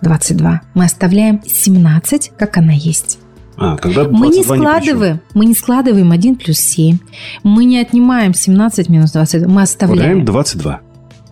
22. 0.00 0.62
Мы 0.72 0.84
оставляем 0.86 1.42
17, 1.44 2.32
как 2.38 2.56
она 2.56 2.72
есть. 2.72 3.18
А, 3.58 3.76
тогда 3.76 4.04
мы 4.04 4.28
не 4.28 4.42
складываем, 4.42 5.20
мы 5.34 5.44
не 5.44 5.54
складываем 5.54 6.10
1 6.10 6.36
плюс 6.36 6.56
7. 6.56 6.96
Мы 7.42 7.66
не 7.66 7.78
отнимаем 7.78 8.32
17 8.32 8.88
минус 8.88 9.12
22. 9.12 9.48
Мы 9.48 9.60
оставляем. 9.60 10.20
Оставляем 10.20 10.24
22. 10.24 10.80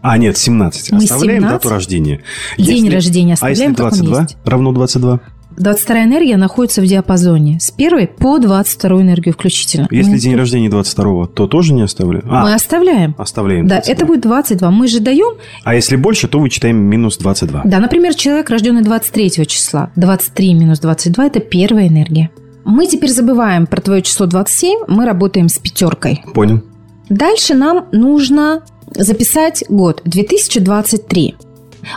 А, 0.03 0.17
нет, 0.19 0.37
17. 0.39 0.93
Мы 0.93 0.99
Оставляем 0.99 1.43
17. 1.43 1.51
дату 1.63 1.69
рождения. 1.69 2.21
День 2.57 2.85
Если- 2.85 2.95
рождения 2.95 3.37
А 3.41 3.51
если 3.51 3.65
оставляем, 3.65 3.75
как 3.75 3.85
он 3.93 3.99
22 3.99 4.21
есть. 4.23 4.37
равно 4.45 4.73
22? 4.73 5.21
22 5.57 6.05
энергия 6.05 6.37
находится 6.39 6.81
в 6.81 6.87
диапазоне 6.87 7.59
с 7.61 7.71
1 7.77 8.07
по 8.07 8.39
22 8.39 9.03
энергию 9.03 9.35
включительно. 9.35 9.89
Если 9.91 10.13
мы, 10.13 10.19
день 10.19 10.37
рождения 10.37 10.71
22, 10.71 11.27
то 11.27 11.47
тоже 11.47 11.75
не 11.75 11.83
оставляем? 11.83 12.25
А, 12.31 12.45
мы 12.45 12.55
оставляем. 12.55 13.15
оставляем 13.19 13.67
Да, 13.67 13.77
22. 13.77 13.93
это 13.93 14.07
будет 14.07 14.21
22. 14.23 14.71
Мы 14.71 14.89
же 14.89 15.01
даем, 15.01 15.35
А 15.65 15.75
если 15.75 15.97
больше, 15.97 16.29
то 16.29 16.39
вычитаем 16.39 16.77
минус 16.77 17.19
22. 17.19 17.63
да, 17.65 17.79
например, 17.81 18.15
человек, 18.15 18.49
рожденный 18.49 18.83
23 18.83 19.45
числа. 19.45 19.91
23 19.97 20.55
минус 20.55 20.79
22– 20.79 21.27
это 21.27 21.41
первая 21.41 21.89
энергия. 21.89 22.31
Мы 22.65 22.87
теперь 22.87 23.11
забываем 23.11 23.67
про 23.67 23.81
твое 23.83 24.01
число 24.03 24.27
27, 24.27 24.85
мы 24.87 25.05
работаем 25.05 25.49
с 25.49 25.59
пятеркой. 25.59 26.23
Понял. 26.33 26.63
Дальше 27.09 27.55
нам 27.55 27.87
нужно 27.91 28.63
записать 28.95 29.65
год 29.69 30.03
2023. 30.05 31.37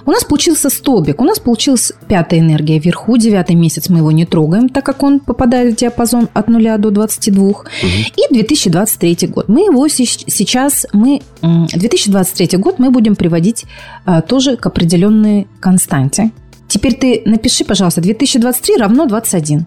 У 0.05 0.11
нас 0.11 0.23
получился 0.23 0.69
столбик, 0.69 1.21
у 1.21 1.25
нас 1.25 1.39
получилась 1.39 1.91
пятая 2.07 2.39
энергия 2.39 2.79
вверху, 2.79 3.17
девятый 3.17 3.55
месяц 3.55 3.89
мы 3.89 3.99
его 3.99 4.11
не 4.11 4.25
трогаем, 4.25 4.69
так 4.69 4.85
как 4.85 5.03
он 5.03 5.19
попадает 5.19 5.73
в 5.73 5.77
диапазон 5.77 6.29
от 6.33 6.47
0 6.47 6.77
до 6.77 6.89
22. 6.91 7.53
И 7.81 8.33
2023 8.33 9.27
год. 9.27 9.49
Мы 9.49 9.61
его 9.61 9.87
сейчас, 9.87 10.87
мы, 10.93 11.21
м, 11.41 11.67
2023 11.67 12.57
год 12.57 12.79
мы 12.79 12.91
будем 12.91 13.15
приводить 13.15 13.65
а, 14.05 14.21
тоже 14.21 14.57
к 14.57 14.65
определенной 14.65 15.47
константе. 15.59 16.31
Теперь 16.67 16.95
ты 16.95 17.21
напиши, 17.25 17.65
пожалуйста, 17.65 18.01
2023 18.01 18.77
равно 18.77 19.05
21. 19.05 19.65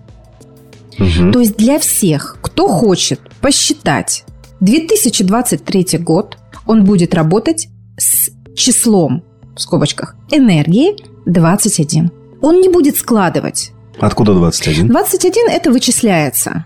Мгм. 0.98 1.32
То 1.32 1.40
есть 1.40 1.56
для 1.56 1.78
всех, 1.78 2.38
кто 2.40 2.68
хочет 2.68 3.20
посчитать 3.40 4.24
2023 4.60 5.98
год, 5.98 6.38
он 6.66 6.84
будет 6.84 7.14
работать 7.14 7.68
с 7.98 8.30
числом, 8.54 9.22
в 9.54 9.60
скобочках, 9.60 10.16
энергии 10.30 10.96
21. 11.26 12.10
Он 12.42 12.60
не 12.60 12.68
будет 12.68 12.96
складывать. 12.96 13.72
Откуда 13.98 14.34
21? 14.34 14.88
21 14.88 15.50
это 15.50 15.70
вычисляется. 15.70 16.64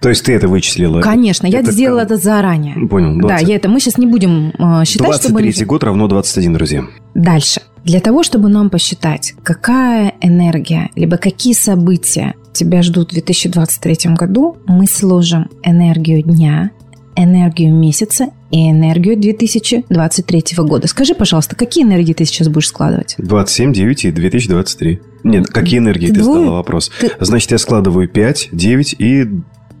То 0.00 0.08
есть 0.08 0.24
ты 0.24 0.32
это 0.32 0.48
вычислила? 0.48 1.00
Конечно, 1.00 1.46
я 1.46 1.60
это 1.60 1.70
сделала 1.70 2.00
как? 2.00 2.10
это 2.10 2.16
заранее. 2.16 2.88
Понял. 2.88 3.16
Да, 3.20 3.28
20. 3.28 3.48
я 3.48 3.54
это 3.54 3.68
мы 3.68 3.78
сейчас 3.78 3.98
не 3.98 4.06
будем 4.06 4.52
э, 4.58 4.84
считать, 4.84 5.14
чтобы... 5.14 5.40
23 5.40 5.64
год 5.64 5.84
равно 5.84 6.08
21, 6.08 6.52
друзья. 6.52 6.84
Дальше. 7.14 7.60
Для 7.84 8.00
того, 8.00 8.24
чтобы 8.24 8.48
нам 8.48 8.68
посчитать, 8.68 9.34
какая 9.44 10.14
энергия, 10.20 10.90
либо 10.96 11.18
какие 11.18 11.54
события 11.54 12.34
тебя 12.52 12.82
ждут 12.82 13.10
в 13.10 13.14
2023 13.14 14.14
году, 14.14 14.56
мы 14.66 14.88
сложим 14.88 15.48
энергию 15.62 16.22
дня, 16.22 16.72
энергию 17.14 17.72
месяца 17.72 18.30
и 18.52 18.70
энергию 18.70 19.16
2023 19.18 20.44
года. 20.58 20.86
Скажи, 20.86 21.14
пожалуйста, 21.14 21.56
какие 21.56 21.84
энергии 21.84 22.12
ты 22.12 22.24
сейчас 22.26 22.48
будешь 22.48 22.68
складывать? 22.68 23.14
27, 23.18 23.72
9 23.72 24.04
и 24.04 24.10
2023. 24.12 25.00
Нет, 25.24 25.46
какие 25.48 25.78
энергии 25.78 26.08
ты 26.08 26.20
Двое. 26.20 26.40
задала 26.42 26.56
вопрос? 26.58 26.90
Ты- 27.00 27.10
Значит, 27.18 27.50
я 27.50 27.58
складываю 27.58 28.08
5, 28.08 28.50
9 28.52 28.94
и 28.98 29.26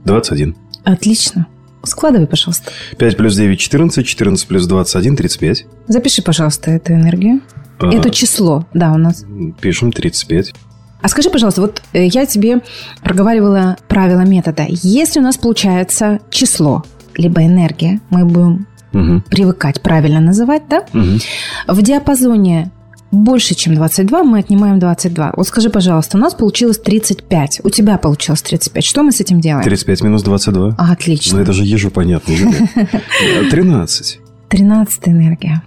21. 0.04 0.56
Отлично. 0.84 1.46
Складывай, 1.84 2.26
пожалуйста. 2.26 2.70
5 2.96 3.16
плюс 3.16 3.36
9– 3.36 3.58
14, 3.60 4.06
14 4.06 4.46
плюс 4.48 4.66
21– 4.66 5.16
35. 5.16 5.66
Запиши, 5.88 6.22
пожалуйста, 6.22 6.70
эту 6.70 6.94
энергию. 6.94 7.40
А, 7.78 7.92
Это 7.92 8.10
число, 8.10 8.66
да, 8.72 8.92
у 8.92 8.96
нас. 8.98 9.24
Пишем 9.60 9.92
35. 9.92 10.54
А 11.02 11.08
скажи, 11.08 11.28
пожалуйста, 11.30 11.60
вот 11.60 11.82
э, 11.92 12.06
я 12.06 12.24
тебе 12.26 12.62
проговаривала 13.02 13.76
правила 13.88 14.20
метода. 14.20 14.64
Если 14.68 15.18
у 15.18 15.22
нас 15.22 15.36
получается 15.36 16.20
число, 16.30 16.84
либо 17.16 17.44
энергия, 17.44 18.00
мы 18.10 18.24
будем 18.24 18.66
Мгм, 18.92 19.22
привыкать 19.30 19.80
правильно 19.80 20.20
называть, 20.20 20.62
да? 20.68 20.84
мгм. 20.92 21.18
В 21.66 21.80
диапазоне 21.82 22.70
больше, 23.10 23.54
чем 23.54 23.74
22, 23.74 24.22
мы 24.24 24.38
отнимаем 24.38 24.78
22. 24.78 25.32
Вот 25.36 25.46
скажи, 25.46 25.68
пожалуйста, 25.70 26.16
у 26.16 26.20
нас 26.20 26.34
получилось 26.34 26.78
35. 26.78 27.60
У 27.64 27.70
тебя 27.70 27.96
получилось 27.98 28.42
35. 28.42 28.84
Что 28.84 29.02
мы 29.02 29.12
с 29.12 29.20
этим 29.20 29.40
делаем? 29.40 29.62
35 29.64 30.02
минус 30.02 30.22
22. 30.22 30.74
А, 30.78 30.92
Отлично. 30.92 31.36
Ну, 31.38 31.42
это 31.42 31.52
же 31.52 31.64
ежу 31.64 31.90
понятно. 31.90 32.32
Юля. 32.32 32.52
Э, 32.74 33.44
13. 33.50 34.20
13 34.48 35.08
энергия. 35.08 35.62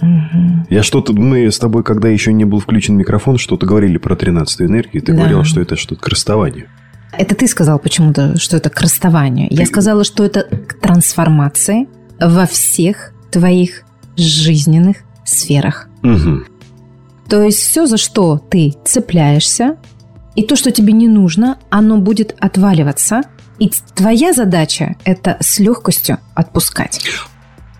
Мгм. 0.00 0.66
Я 0.68 0.82
что-то... 0.82 1.12
Мы 1.12 1.50
с 1.50 1.58
тобой, 1.58 1.82
когда 1.84 2.08
еще 2.08 2.32
не 2.32 2.44
был 2.44 2.58
включен 2.60 2.96
микрофон, 2.96 3.38
что-то 3.38 3.66
говорили 3.66 3.98
про 3.98 4.16
13 4.16 4.62
энергию. 4.62 5.02
Ты 5.02 5.12
Да. 5.12 5.18
говорила, 5.18 5.44
что 5.44 5.60
это 5.60 5.76
что-то 5.76 6.00
к 6.02 6.08
расставанию. 6.08 6.66
Это 7.12 7.34
ты 7.34 7.46
сказал 7.46 7.78
почему-то, 7.78 8.38
что 8.38 8.56
это 8.56 8.70
к 8.70 8.80
расставанию. 8.80 9.48
Я 9.50 9.66
сказала, 9.66 10.04
что 10.04 10.24
это 10.24 10.42
к 10.42 10.80
трансформации 10.80 11.88
во 12.18 12.46
всех 12.46 13.12
твоих 13.30 13.82
жизненных 14.16 14.98
сферах. 15.24 15.88
Мгм. 16.02 16.46
То 17.28 17.42
есть 17.42 17.58
все, 17.58 17.86
за 17.86 17.96
что 17.96 18.38
ты 18.38 18.74
цепляешься, 18.84 19.76
и 20.34 20.42
то, 20.42 20.56
что 20.56 20.70
тебе 20.70 20.92
не 20.92 21.08
нужно, 21.08 21.58
оно 21.70 21.98
будет 21.98 22.34
отваливаться. 22.38 23.22
И 23.58 23.70
твоя 23.94 24.32
задача– 24.32 24.96
это 25.04 25.36
с 25.40 25.58
легкостью 25.58 26.18
отпускать. 26.34 27.04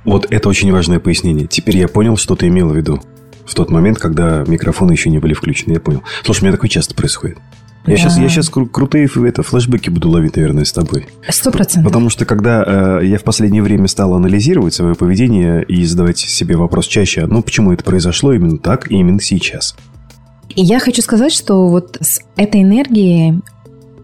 Вот 0.05 0.27
это 0.31 0.49
очень 0.49 0.71
важное 0.71 1.01
пояснение. 1.01 1.47
Теперь 1.47 1.79
я 1.79 1.89
понял, 1.89 2.17
что 2.17 2.37
ты 2.37 2.49
имела 2.49 2.73
в 2.73 2.77
виду. 2.77 3.03
В 3.47 3.55
тот 3.55 3.71
момент, 3.71 3.99
когда 3.99 4.45
микрофоны 4.47 4.93
еще 4.93 5.11
не 5.11 5.19
были 5.19 5.35
включены, 5.35 5.75
я 5.75 5.81
понял. 5.81 6.03
Слушай, 6.25 6.43
у 6.43 6.45
меня 6.45 6.53
такое 6.53 6.69
часто 6.69 6.95
происходит. 6.95 7.39
Я 7.87 7.95
Да. 7.95 7.97
сейчас, 8.01 8.17
я 8.19 8.29
сейчас 8.29 8.49
крутые 8.49 9.07
ф- 9.07 9.17
это, 9.17 9.43
флешбеки 9.43 9.91
буду 9.91 10.09
ловить, 10.09 10.37
наверное, 10.37 10.65
с 10.65 10.73
тобой. 10.73 11.07
Сто 11.29 11.51
процентов. 11.51 11.91
Потому 11.91 12.11
что 12.11 12.25
когда 12.25 12.63
э, 13.01 13.07
я 13.07 13.19
в 13.19 13.25
последнее 13.25 13.63
время 13.63 13.89
стал 13.89 14.15
анализировать 14.15 14.73
свое 14.75 14.95
поведение 14.95 15.65
и 15.65 15.85
задавать 15.85 16.19
себе 16.19 16.57
вопрос 16.57 16.87
чаще, 16.87 17.27
ну 17.27 17.43
почему 17.43 17.73
это 17.73 17.83
произошло 17.83 18.33
именно 18.33 18.59
так 18.59 18.91
и 18.91 18.95
именно 18.95 19.21
сейчас? 19.21 19.75
И 20.51 20.63
я 20.63 20.79
хочу 20.79 21.03
сказать, 21.03 21.33
что 21.33 21.67
вот 21.69 21.97
с 22.01 22.21
этой 22.37 22.63
энергией 22.63 23.41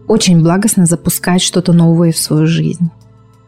очень 0.07 0.41
благостно 0.41 0.85
запускать 0.85 1.41
что-то 1.41 1.71
новое 1.71 2.11
в 2.11 2.17
свою 2.17 2.47
жизнь. 2.47 2.89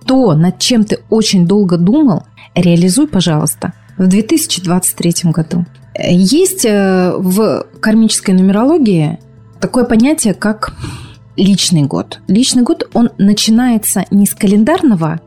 То, 0.06 0.34
над 0.36 0.60
чем 0.60 0.84
ты 0.86 1.00
очень 1.10 1.46
долго 1.46 1.78
думал, 1.78 2.24
реализуй, 2.56 3.08
пожалуйста, 3.08 3.74
в 3.98 4.08
2023 4.08 5.32
году. 5.32 5.66
Есть 6.00 6.66
э, 6.66 7.14
в 7.18 7.66
кармической 7.82 8.34
нумерологии 8.34 9.20
такое 9.62 9.86
понятие, 9.86 10.34
как 10.34 10.74
личный 11.38 11.84
год. 11.84 12.20
Личный 12.28 12.64
год, 12.64 12.90
он 12.94 13.10
начинается 13.18 14.06
не 14.12 14.26
с 14.26 14.34
календарного 14.36 15.22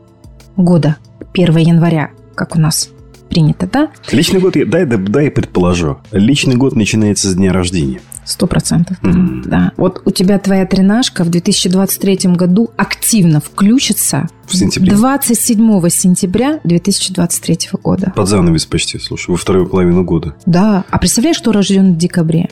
года, 0.57 0.97
1 1.33 1.57
января, 1.57 2.11
как 2.35 2.55
у 2.55 2.59
нас 2.59 2.89
принято, 3.29 3.67
да? 3.71 3.89
Личный 4.11 4.39
год, 4.39 4.55
я- 4.55 4.65
дай, 4.65 4.85
да- 4.85 4.97
дай 4.97 5.31
предположу. 5.31 5.97
Личный 6.11 6.55
год 6.55 6.75
начинается 6.75 7.29
с 7.29 7.35
дня 7.35 7.51
рождения. 7.51 7.99
Сто 8.23 8.47
процентов. 8.47 8.97
да. 9.03 9.09
Мгм. 9.09 9.43
Да. 9.45 9.71
Вот 9.77 10.01
у 10.05 10.09
тебя 10.11 10.39
твоя 10.39 10.65
тренажка 10.65 11.23
в 11.23 11.29
2023 11.29 12.35
году 12.35 12.71
активно 12.75 13.39
включится 13.39 14.27
В 14.47 14.55
сентябре. 14.55 14.93
27 14.93 15.89
сентября 15.89 16.59
2023 16.63 17.69
года. 17.83 18.13
Под 18.15 18.27
занавес 18.27 18.65
почти, 18.65 18.97
слушай, 18.97 19.29
во 19.29 19.37
вторую 19.37 19.67
половину 19.67 20.03
года. 20.03 20.33
Да. 20.47 20.85
А 20.89 20.97
представляешь, 20.97 21.37
кто 21.39 21.51
рожден 21.51 21.93
в 21.93 21.97
декабре? 21.97 22.49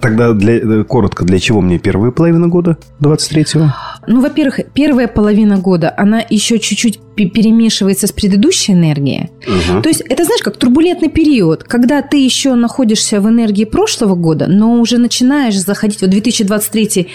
Тогда 0.00 0.32
для, 0.32 0.56
э, 0.56 0.84
коротко, 0.84 1.24
для 1.24 1.38
чего 1.38 1.60
мне 1.60 1.78
первая 1.78 2.10
половина 2.10 2.48
года 2.48 2.76
23-го? 3.00 3.72
Ну, 4.06 4.20
во-первых, 4.20 4.60
первая 4.74 5.08
половина 5.08 5.56
года, 5.56 5.92
она 5.96 6.22
еще 6.28 6.58
чуть-чуть 6.58 7.00
перемешивается 7.16 8.06
с 8.06 8.12
предыдущей 8.12 8.72
энергией. 8.72 9.30
Угу. 9.46 9.82
То 9.82 9.88
есть 9.88 10.02
это, 10.02 10.24
знаешь, 10.24 10.42
как 10.42 10.56
турбулентный 10.58 11.08
период, 11.08 11.64
когда 11.64 12.02
ты 12.02 12.18
еще 12.18 12.54
находишься 12.54 13.20
в 13.20 13.28
энергии 13.28 13.64
прошлого 13.64 14.14
года, 14.14 14.46
но 14.48 14.80
уже 14.80 14.98
начинаешь 14.98 15.58
заходить, 15.58 16.02
вот 16.02 16.10
2023 16.10 17.08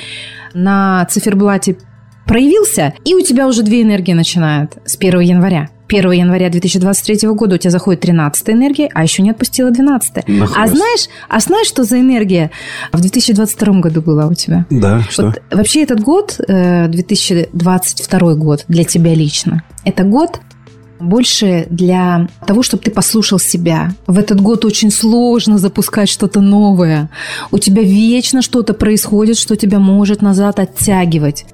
на 0.54 1.06
циферблате 1.06 1.78
проявился, 2.26 2.94
и 3.06 3.14
у 3.14 3.22
тебя 3.22 3.48
уже 3.48 3.62
две 3.62 3.84
энергии 3.84 4.14
начинают 4.14 4.78
с 4.86 4.98
1 4.98 5.20
января. 5.20 5.70
1 5.92 6.12
января 6.12 6.50
2023 6.50 7.28
года 7.30 7.56
у 7.56 7.58
тебя 7.58 7.72
заходит 7.72 8.02
13 8.02 8.50
энергия, 8.50 8.90
а 8.94 9.04
еще 9.04 9.22
не 9.22 9.32
отпустила 9.32 9.72
12 9.72 10.14
А 10.56 10.68
знаешь, 10.68 11.08
а 11.28 11.40
знаешь, 11.40 11.68
что 11.68 11.84
за 11.84 12.00
энергия 12.00 12.52
в 12.94 13.02
2022 13.02 13.80
году 13.82 14.02
была 14.02 14.28
у 14.28 14.34
тебя? 14.34 14.66
Да, 14.70 15.02
что? 15.10 15.28
Вот, 15.28 15.42
вообще 15.52 15.84
этот 15.84 16.00
год, 16.02 16.36
2022 16.48 18.20
э, 18.32 18.36
год 18.36 18.66
для 18.68 18.84
тебя 18.84 19.14
лично, 19.14 19.64
это 19.84 20.04
год 20.04 20.40
больше 21.00 21.66
для 21.70 22.28
того, 22.46 22.64
чтобы 22.64 22.84
ты 22.84 22.92
послушал 22.92 23.40
себя. 23.40 23.92
В 24.08 24.20
этот 24.20 24.40
год 24.40 24.66
очень 24.66 24.92
сложно 24.92 25.58
запускать 25.58 26.10
что-то 26.10 26.42
новое. 26.42 27.10
У 27.50 27.58
тебя 27.58 27.82
вечно 27.82 28.42
что-то 28.42 28.74
происходит, 28.74 29.38
что 29.38 29.56
тебя 29.56 29.80
может 29.80 30.22
назад 30.22 30.60
оттягивать. 30.60 31.46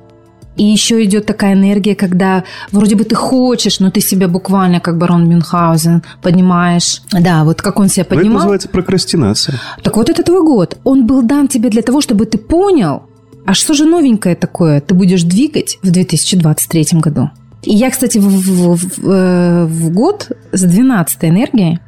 И 0.58 0.64
еще 0.64 1.04
идет 1.04 1.26
такая 1.26 1.54
энергия, 1.54 1.96
когда 1.96 2.44
вроде 2.72 2.96
бы 2.96 3.04
ты 3.04 3.16
хочешь, 3.16 3.80
но 3.80 3.92
ты 3.92 4.02
себя 4.02 4.28
буквально, 4.28 4.80
как 4.80 4.98
барон 4.98 5.30
Мюнхгаузен, 5.30 6.04
поднимаешь. 6.22 7.02
Да, 7.12 7.44
вот 7.44 7.62
как 7.62 7.80
он 7.80 7.90
себя 7.90 8.06
поднимал. 8.06 8.26
Но 8.26 8.30
это 8.30 8.38
называется 8.40 8.70
прокрастинация. 8.70 9.60
Так 9.84 9.96
вот 9.96 10.10
это 10.10 10.24
твой 10.24 10.44
год. 10.44 10.78
Он 10.84 11.06
был 11.06 11.22
дан 11.22 11.48
тебе 11.48 11.70
для 11.70 11.84
того, 11.84 12.02
чтобы 12.02 12.26
ты 12.26 12.38
понял, 12.38 13.04
а 13.46 13.54
что 13.54 13.74
же 13.74 13.86
новенькое 13.86 14.36
такое 14.36 14.82
ты 14.82 14.94
будешь 14.94 15.24
двигать 15.24 15.78
в 15.84 15.92
2023 15.92 17.00
году. 17.00 17.30
И 17.64 17.76
я, 17.76 17.90
кстати, 17.90 18.18
в, 18.18 18.28
в, 18.28 18.76
в, 18.76 19.10
э, 19.10 19.66
в 19.66 19.92
год 19.92 20.32
с 20.52 20.62
12 20.64 21.18
энергией 21.26 21.80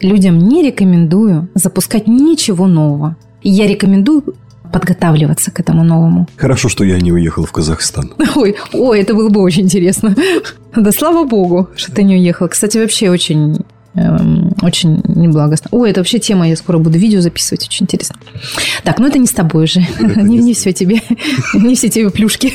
людям 0.00 0.38
не 0.38 0.62
рекомендую 0.62 1.48
запускать 1.54 2.06
ничего 2.06 2.66
нового. 2.66 3.16
Я 3.42 3.66
рекомендую 3.66 4.34
подготавливаться 4.74 5.52
к 5.52 5.60
этому 5.60 5.84
новому. 5.84 6.26
Хорошо, 6.36 6.68
что 6.68 6.82
я 6.82 6.98
не 6.98 7.12
уехал 7.12 7.46
в 7.46 7.52
Казахстан. 7.52 8.12
Ой, 8.34 8.56
ой, 8.72 9.00
это 9.00 9.14
было 9.14 9.28
бы 9.28 9.40
очень 9.40 9.62
интересно. 9.62 10.16
Да 10.74 10.90
слава 10.90 11.24
богу, 11.24 11.68
что 11.76 11.92
ты 11.92 12.02
не 12.02 12.16
уехал. 12.16 12.48
Кстати, 12.48 12.78
вообще 12.78 13.08
очень 13.08 13.64
эм, 13.94 14.52
очень 14.62 15.00
неблагостно. 15.04 15.68
Ой, 15.70 15.90
это 15.90 16.00
вообще 16.00 16.18
тема, 16.18 16.48
я 16.48 16.56
скоро 16.56 16.78
буду 16.78 16.98
видео 16.98 17.20
записывать, 17.20 17.68
очень 17.68 17.84
интересно. 17.84 18.16
Так, 18.82 18.98
ну 18.98 19.06
это 19.06 19.18
не 19.18 19.28
с 19.28 19.32
тобой 19.32 19.68
же. 19.68 19.80
Не, 20.00 20.38
не 20.38 20.54
все 20.54 20.72
тебе, 20.72 21.00
не 21.54 21.76
все 21.76 21.88
тебе 21.88 22.10
плюшки. 22.10 22.52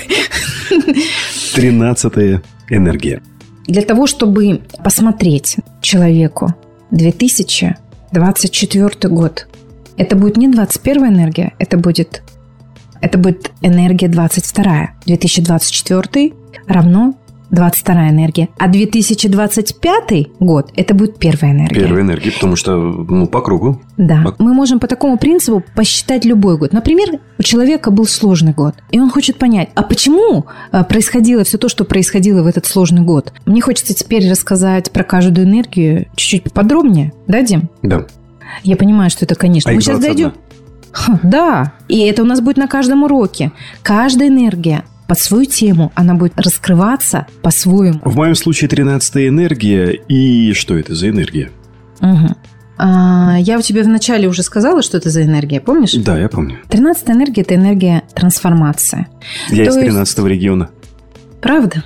Тринадцатая 1.56 2.42
энергия. 2.70 3.22
Для 3.66 3.84
того, 3.84 4.08
чтобы 4.08 4.60
посмотреть 4.84 5.56
человеку 5.82 6.54
2024 6.92 8.92
год, 9.04 9.48
это 10.00 10.16
будет 10.16 10.38
не 10.38 10.48
21 10.48 11.08
энергия, 11.08 11.54
это 11.60 11.78
будет, 11.78 12.24
это 13.02 13.18
будет 13.18 13.52
энергия 13.62 14.08
22. 14.08 14.92
2024 15.06 16.34
равно 16.68 17.16
22 17.52 18.10
энергия. 18.10 18.48
А 18.58 18.68
2025 18.68 20.28
год 20.40 20.72
это 20.76 20.94
будет 20.94 21.18
первая 21.18 21.52
энергия. 21.52 21.82
Первая 21.82 22.04
энергия, 22.04 22.32
потому 22.32 22.56
что 22.56 22.78
ну, 22.78 23.28
по 23.28 23.42
кругу. 23.42 23.82
Да. 23.98 24.24
По... 24.24 24.36
Мы 24.42 24.54
можем 24.54 24.80
по 24.80 24.88
такому 24.88 25.18
принципу 25.18 25.64
посчитать 25.76 26.24
любой 26.24 26.58
год. 26.58 26.72
Например, 26.72 27.20
у 27.38 27.44
человека 27.44 27.92
был 27.92 28.06
сложный 28.06 28.54
год, 28.54 28.76
и 28.92 29.00
он 29.00 29.10
хочет 29.10 29.38
понять, 29.38 29.70
а 29.76 29.84
почему 29.84 30.46
а, 30.72 30.84
происходило 30.86 31.44
все 31.44 31.58
то, 31.58 31.68
что 31.68 31.84
происходило 31.84 32.42
в 32.44 32.48
этот 32.48 32.66
сложный 32.66 33.02
год. 33.02 33.34
Мне 33.46 33.62
хочется 33.62 33.94
теперь 33.94 34.30
рассказать 34.30 34.92
про 34.92 35.04
каждую 35.04 35.46
энергию 35.46 36.08
чуть-чуть 36.16 36.54
подробнее. 36.54 37.12
Да, 37.28 37.42
Дим? 37.42 37.70
Да. 37.82 38.06
Я 38.64 38.76
понимаю, 38.76 39.10
что 39.10 39.26
это, 39.26 39.36
конечно. 39.36 39.72
А 39.72 39.74
Мы 39.74 39.82
сейчас 39.82 40.00
дойдем. 40.00 40.34
Да, 41.24 41.74
и 41.88 42.00
это 42.00 42.24
у 42.24 42.26
нас 42.26 42.42
будет 42.42 42.58
на 42.58 42.68
каждом 42.68 43.04
уроке. 43.04 43.52
Каждая 43.84 44.28
энергия 44.30 44.84
под 45.08 45.20
свою 45.20 45.46
тему, 45.46 45.92
она 45.96 46.14
будет 46.14 46.34
раскрываться 46.40 47.28
по-своему. 47.42 48.00
В 48.04 48.16
моем 48.16 48.36
случае 48.36 48.70
13 48.70 49.28
энергия. 49.28 49.92
И 50.08 50.54
что 50.54 50.78
это 50.78 50.96
за 50.96 51.10
энергия? 51.10 51.52
Угу. 52.02 52.36
А, 52.78 53.38
я 53.40 53.58
у 53.58 53.62
тебя 53.62 53.84
вначале 53.84 54.28
уже 54.28 54.42
сказала, 54.42 54.82
что 54.82 54.98
это 54.98 55.10
за 55.10 55.24
энергия, 55.24 55.60
помнишь? 55.60 55.94
Да, 55.94 56.18
я 56.18 56.30
помню. 56.30 56.60
13 56.70 57.10
энергия– 57.10 57.42
это 57.44 57.56
энергия 57.56 58.04
трансформации. 58.16 59.08
Я 59.50 59.66
То 59.66 59.72
из 59.72 59.76
13 59.76 60.18
есть... 60.18 60.28
региона. 60.28 60.70
Правда? 61.42 61.84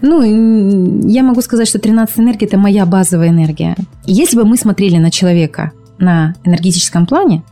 Ну, 0.00 1.02
я 1.06 1.22
могу 1.22 1.42
сказать, 1.42 1.68
что 1.68 1.78
13 1.78 2.20
энергия– 2.20 2.46
это 2.46 2.56
моя 2.56 2.86
базовая 2.86 3.28
энергия. 3.28 3.76
Если 4.06 4.36
бы 4.36 4.44
мы 4.44 4.56
смотрели 4.56 4.96
на 4.96 5.10
человека 5.10 5.72
на 5.98 6.34
энергетическом 6.44 7.06
плане, 7.06 7.42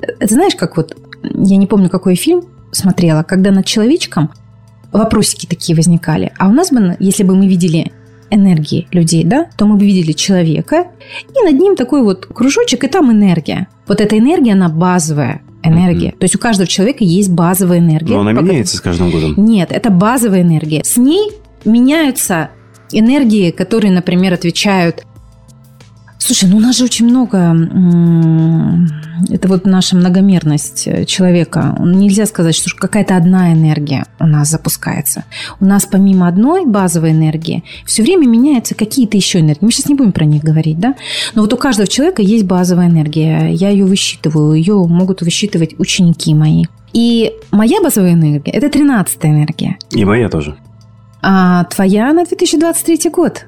это 0.00 0.34
знаешь, 0.34 0.54
как 0.54 0.76
вот, 0.76 0.96
я 1.22 1.56
не 1.56 1.66
помню, 1.66 1.88
какой 1.90 2.14
фильм 2.14 2.42
смотрела, 2.70 3.22
когда 3.22 3.50
над 3.50 3.66
человечком 3.66 4.30
вопросики 4.92 5.46
такие 5.46 5.76
возникали. 5.76 6.32
А 6.38 6.48
у 6.48 6.52
нас 6.52 6.70
бы, 6.70 6.96
если 6.98 7.22
бы 7.22 7.34
мы 7.34 7.48
видели 7.48 7.92
энергии 8.30 8.86
людей, 8.92 9.24
да, 9.24 9.46
то 9.56 9.66
мы 9.66 9.76
бы 9.76 9.86
видели 9.86 10.12
человека, 10.12 10.88
и 11.34 11.44
над 11.44 11.58
ним 11.58 11.76
такой 11.76 12.02
вот 12.02 12.26
кружочек, 12.26 12.84
и 12.84 12.88
там 12.88 13.10
энергия. 13.10 13.68
Вот 13.86 14.00
эта 14.00 14.18
энергия, 14.18 14.52
она 14.52 14.68
базовая 14.68 15.40
энергия. 15.62 16.10
Mm-hmm. 16.10 16.18
То 16.18 16.24
есть 16.24 16.36
у 16.36 16.38
каждого 16.38 16.66
человека 16.66 17.04
есть 17.04 17.30
базовая 17.30 17.78
энергия. 17.78 18.14
Но 18.14 18.20
она 18.20 18.32
пока... 18.32 18.42
меняется 18.42 18.76
с 18.76 18.80
каждым 18.80 19.10
годом. 19.10 19.34
Нет, 19.36 19.72
это 19.72 19.90
базовая 19.90 20.42
энергия. 20.42 20.82
С 20.84 20.96
ней 20.96 21.32
меняются 21.64 22.50
энергии, 22.92 23.50
которые, 23.50 23.92
например, 23.92 24.34
отвечают 24.34 25.04
Слушай, 26.18 26.48
ну 26.48 26.56
у 26.56 26.60
нас 26.60 26.76
же 26.76 26.84
очень 26.84 27.06
много, 27.06 27.54
это 29.30 29.48
вот 29.48 29.66
наша 29.66 29.96
многомерность 29.96 30.86
э, 30.86 31.04
человека. 31.04 31.76
Нельзя 31.80 32.26
сказать, 32.26 32.56
что 32.56 32.68
какая-то 32.76 33.16
одна 33.16 33.52
энергия 33.52 34.04
у 34.18 34.26
нас 34.26 34.48
запускается. 34.50 35.24
У 35.60 35.64
нас 35.64 35.86
помимо 35.86 36.26
одной 36.26 36.66
базовой 36.66 37.12
энергии 37.12 37.62
все 37.86 38.02
время 38.02 38.26
меняются 38.26 38.74
какие-то 38.74 39.16
еще 39.16 39.40
энергии. 39.40 39.60
Мы 39.64 39.70
сейчас 39.70 39.88
не 39.88 39.94
будем 39.94 40.12
про 40.12 40.24
них 40.24 40.42
говорить, 40.42 40.78
да? 40.78 40.94
Но 41.34 41.42
вот 41.42 41.52
у 41.52 41.56
каждого 41.56 41.86
человека 41.86 42.20
есть 42.20 42.44
базовая 42.44 42.88
энергия. 42.88 43.50
Я 43.52 43.70
ее 43.70 43.84
высчитываю, 43.84 44.54
ее 44.54 44.74
могут 44.74 45.22
высчитывать 45.22 45.78
ученики 45.78 46.34
мои. 46.34 46.64
И 46.92 47.32
моя 47.50 47.80
базовая 47.80 48.14
энергия– 48.14 48.50
это 48.52 48.68
13 48.68 49.18
энергия. 49.24 49.78
И 49.90 50.04
моя 50.04 50.28
тоже. 50.28 50.56
А 51.22 51.64
твоя 51.64 52.12
на 52.12 52.24
2023 52.24 53.10
год 53.10 53.44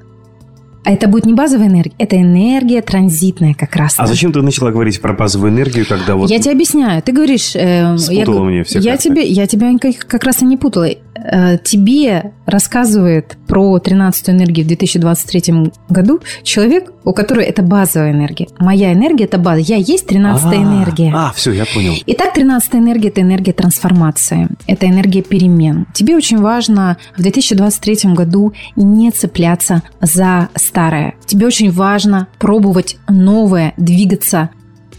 а 0.83 0.91
это 0.91 1.07
будет 1.07 1.25
не 1.25 1.33
базовая 1.33 1.67
энергия, 1.67 1.93
это 1.99 2.19
энергия 2.19 2.81
транзитная 2.81 3.53
как 3.53 3.75
раз. 3.75 3.95
А 3.97 4.07
зачем 4.07 4.31
ты 4.31 4.41
начала 4.41 4.71
говорить 4.71 4.99
про 4.99 5.13
базовую 5.13 5.51
энергию, 5.51 5.85
когда 5.87 6.15
вот... 6.15 6.29
Я 6.29 6.39
тебе 6.39 6.53
объясняю. 6.53 7.01
Ты 7.03 7.11
говоришь... 7.11 7.55
Э, 7.55 7.97
Спутала 7.97 8.43
я, 8.45 8.49
мне 8.49 8.63
все 8.63 8.79
я 8.79 8.97
тебе, 8.97 9.23
я 9.23 9.45
тебя 9.45 9.77
как, 9.79 9.95
как 10.07 10.23
раз 10.23 10.41
и 10.41 10.45
не 10.45 10.57
путала. 10.57 10.89
Э, 11.23 11.57
тебе 11.63 12.31
рассказывает 12.45 13.37
про 13.47 13.77
13-ю 13.77 14.33
энергию 14.35 14.65
в 14.65 14.67
2023 14.67 15.71
году 15.89 16.21
человек, 16.43 16.91
у 17.03 17.13
которого 17.13 17.43
это 17.43 17.61
базовая 17.61 18.11
энергия. 18.11 18.47
Моя 18.59 18.93
энергия– 18.93 19.23
это 19.25 19.37
база. 19.37 19.61
Я 19.61 19.77
есть 19.77 20.09
13-я 20.09 20.61
энергия. 20.61 21.11
А, 21.15 21.31
все, 21.35 21.51
я 21.51 21.65
понял. 21.65 21.93
Итак, 22.07 22.37
13-я 22.37 22.79
энергия– 22.79 23.09
это 23.09 23.21
энергия 23.21 23.53
трансформации. 23.53 24.49
Это 24.67 24.87
энергия 24.87 25.21
перемен. 25.21 25.87
Тебе 25.93 26.15
очень 26.15 26.39
важно 26.39 26.97
в 27.15 27.21
2023 27.21 28.13
году 28.13 28.53
не 28.75 29.11
цепляться 29.11 29.83
за 30.01 30.49
старое. 30.55 31.15
Тебе 31.25 31.47
очень 31.47 31.71
важно 31.71 32.27
пробовать 32.39 32.97
новое, 33.07 33.73
двигаться 33.77 34.49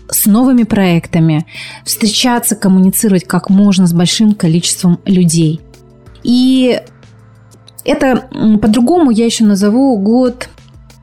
с 0.08 0.26
новыми 0.26 0.64
проектами, 0.64 1.46
встречаться, 1.84 2.54
коммуницировать 2.54 3.24
как 3.24 3.50
можно 3.50 3.86
с 3.86 3.92
большим 3.92 4.34
количеством 4.34 5.00
людей. 5.06 5.60
И 6.22 6.80
это 7.84 8.28
по-другому 8.60 9.10
я 9.10 9.24
еще 9.24 9.44
назову 9.44 9.96
год 9.98 10.48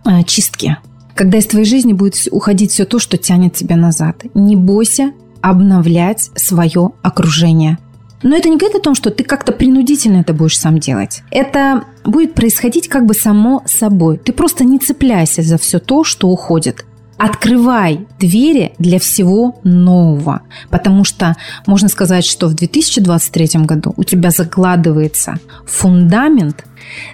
а, 0.06 0.24
чистки. 0.24 0.78
Когда 1.16 1.38
из 1.38 1.48
твоей 1.48 1.66
жизни 1.66 1.94
будет 1.94 2.16
уходить 2.32 2.72
все 2.72 2.86
то, 2.86 3.00
что 3.00 3.18
тянет 3.18 3.54
тебя 3.54 3.76
назад. 3.76 4.24
Не 4.34 4.56
бойся 4.56 5.12
обновлять 5.42 6.32
свое 6.36 6.92
окружение. 7.02 7.78
Но 8.22 8.36
это 8.36 8.50
не 8.50 8.58
говорит 8.58 8.78
о 8.78 8.82
том, 8.82 8.96
что 8.96 9.12
ты 9.12 9.24
как-то 9.24 9.52
принудительно 9.52 10.22
это 10.22 10.34
будешь 10.34 10.60
сам 10.60 10.78
делать. 10.80 11.24
Это 11.32 11.86
будет 12.04 12.34
происходить 12.34 12.90
как 12.90 13.06
бы 13.06 13.14
само 13.14 13.64
собой. 13.66 14.18
Ты 14.18 14.34
просто 14.34 14.66
не 14.66 14.78
цепляйся 14.80 15.42
за 15.42 15.58
все 15.58 15.80
то, 15.80 16.04
что 16.04 16.28
уходит. 16.28 16.86
Открывай 17.20 18.08
двери 18.18 18.72
для 18.80 18.98
всего 18.98 19.60
нового, 19.66 20.42
потому 20.70 21.04
что 21.04 21.36
можно 21.68 21.90
сказать, 21.90 22.24
что 22.24 22.48
в 22.48 22.54
2023 22.54 23.66
году 23.66 23.94
у 23.98 24.06
тебя 24.06 24.32
закладывается 24.32 25.36
фундамент 25.66 26.64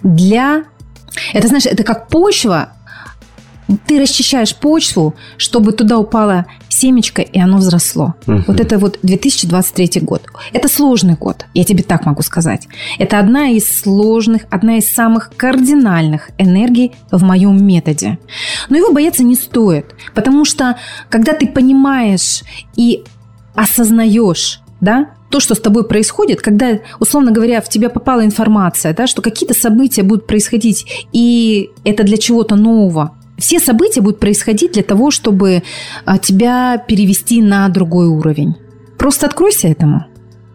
для... 0.03 0.65
Это, 1.33 1.47
знаешь, 1.47 1.65
это 1.65 1.83
как 1.83 2.07
почва 2.07 2.73
Ты 3.87 3.99
расчищаешь 3.99 4.55
почву, 4.55 5.15
чтобы 5.37 5.71
туда 5.71 5.97
упала 5.97 6.45
семечко, 6.69 7.21
и 7.21 7.39
оно 7.39 7.57
взросло. 7.57 8.15
Мгм. 8.27 8.45
Вот 8.47 8.59
это 8.59 8.77
вот 8.77 8.99
2023 9.01 10.01
год. 10.01 10.23
Это 10.53 10.67
сложный 10.67 11.15
год, 11.15 11.45
я 11.53 11.63
тебе 11.63 11.83
так 11.83 12.05
могу 12.05 12.21
сказать. 12.21 12.67
Это 12.99 13.19
одна 13.19 13.49
из 13.49 13.81
сложных, 13.81 14.43
одна 14.49 14.77
из 14.77 14.91
самых 14.91 15.31
кардинальных 15.35 16.29
энергий 16.37 16.91
в 17.11 17.23
моем 17.23 17.65
методе. 17.65 18.19
Но 18.69 18.77
его 18.77 18.91
бояться 18.91 19.23
не 19.23 19.35
стоит, 19.35 19.95
потому 20.13 20.45
что 20.45 20.77
когда 21.09 21.33
ты 21.33 21.47
понимаешь 21.47 22.43
и 22.75 23.03
осознаешь, 23.55 24.61
да, 24.81 25.09
то, 25.29 25.39
что 25.39 25.55
с 25.55 25.59
тобой 25.59 25.87
происходит, 25.87 26.41
когда, 26.41 26.79
условно 26.99 27.31
говоря, 27.31 27.61
в 27.61 27.69
тебя 27.69 27.89
попала 27.89 28.23
информация, 28.23 28.93
да, 28.93 29.07
что 29.07 29.21
какие-то 29.21 29.53
события 29.53 30.03
будут 30.03 30.27
происходить, 30.27 30.85
и 31.11 31.71
это 31.83 32.03
для 32.03 32.17
чего-то 32.17 32.55
нового. 32.55 33.15
Все 33.37 33.59
события 33.59 34.01
будут 34.01 34.19
происходить 34.19 34.73
для 34.73 34.83
того, 34.83 35.11
чтобы 35.11 35.63
а, 36.05 36.17
тебя 36.17 36.77
перевести 36.77 37.41
на 37.41 37.67
другой 37.69 38.07
уровень. 38.07 38.55
Просто 38.97 39.25
откройся 39.25 39.67
этому. 39.67 40.05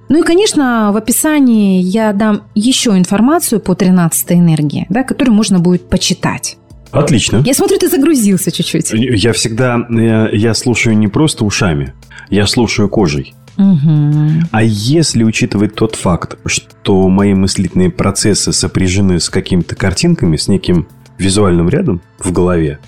Ну 0.08 0.20
и, 0.20 0.22
конечно, 0.22 0.90
в 0.92 0.96
описании 0.96 1.80
я 1.82 2.12
дам 2.12 2.42
еще 2.54 2.90
информацию 2.90 3.60
по 3.60 3.74
13 3.74 4.32
энергии, 4.32 4.86
да, 4.88 5.04
которую 5.04 5.34
можно 5.34 5.60
будет 5.60 5.88
почитать. 5.88 6.56
Отлично. 6.90 7.42
Я 7.46 7.54
смотрю, 7.54 7.78
ты 7.78 7.88
загрузился 7.88 8.50
чуть-чуть. 8.50 8.90
Я 8.92 9.32
всегда, 9.32 9.86
я, 9.88 10.28
я 10.30 10.54
слушаю 10.54 10.96
не 10.96 11.06
просто 11.06 11.44
ушами, 11.44 11.94
я 12.28 12.46
слушаю 12.48 12.88
кожей. 12.88 13.34
Мгм. 13.56 14.48
А 14.50 14.62
если 14.62 15.22
учитывать 15.22 15.74
тот 15.74 15.94
факт, 15.94 16.38
что 16.46 17.08
мои 17.08 17.34
мыслительные 17.34 17.90
процессы 17.90 18.52
сопряжены 18.52 19.20
с 19.20 19.28
какими-то 19.28 19.76
картинками, 19.76 20.36
с 20.36 20.48
неким 20.48 20.88
визуальным 21.20 21.68
рядом 21.68 22.00
в 22.18 22.32
голове, 22.32 22.78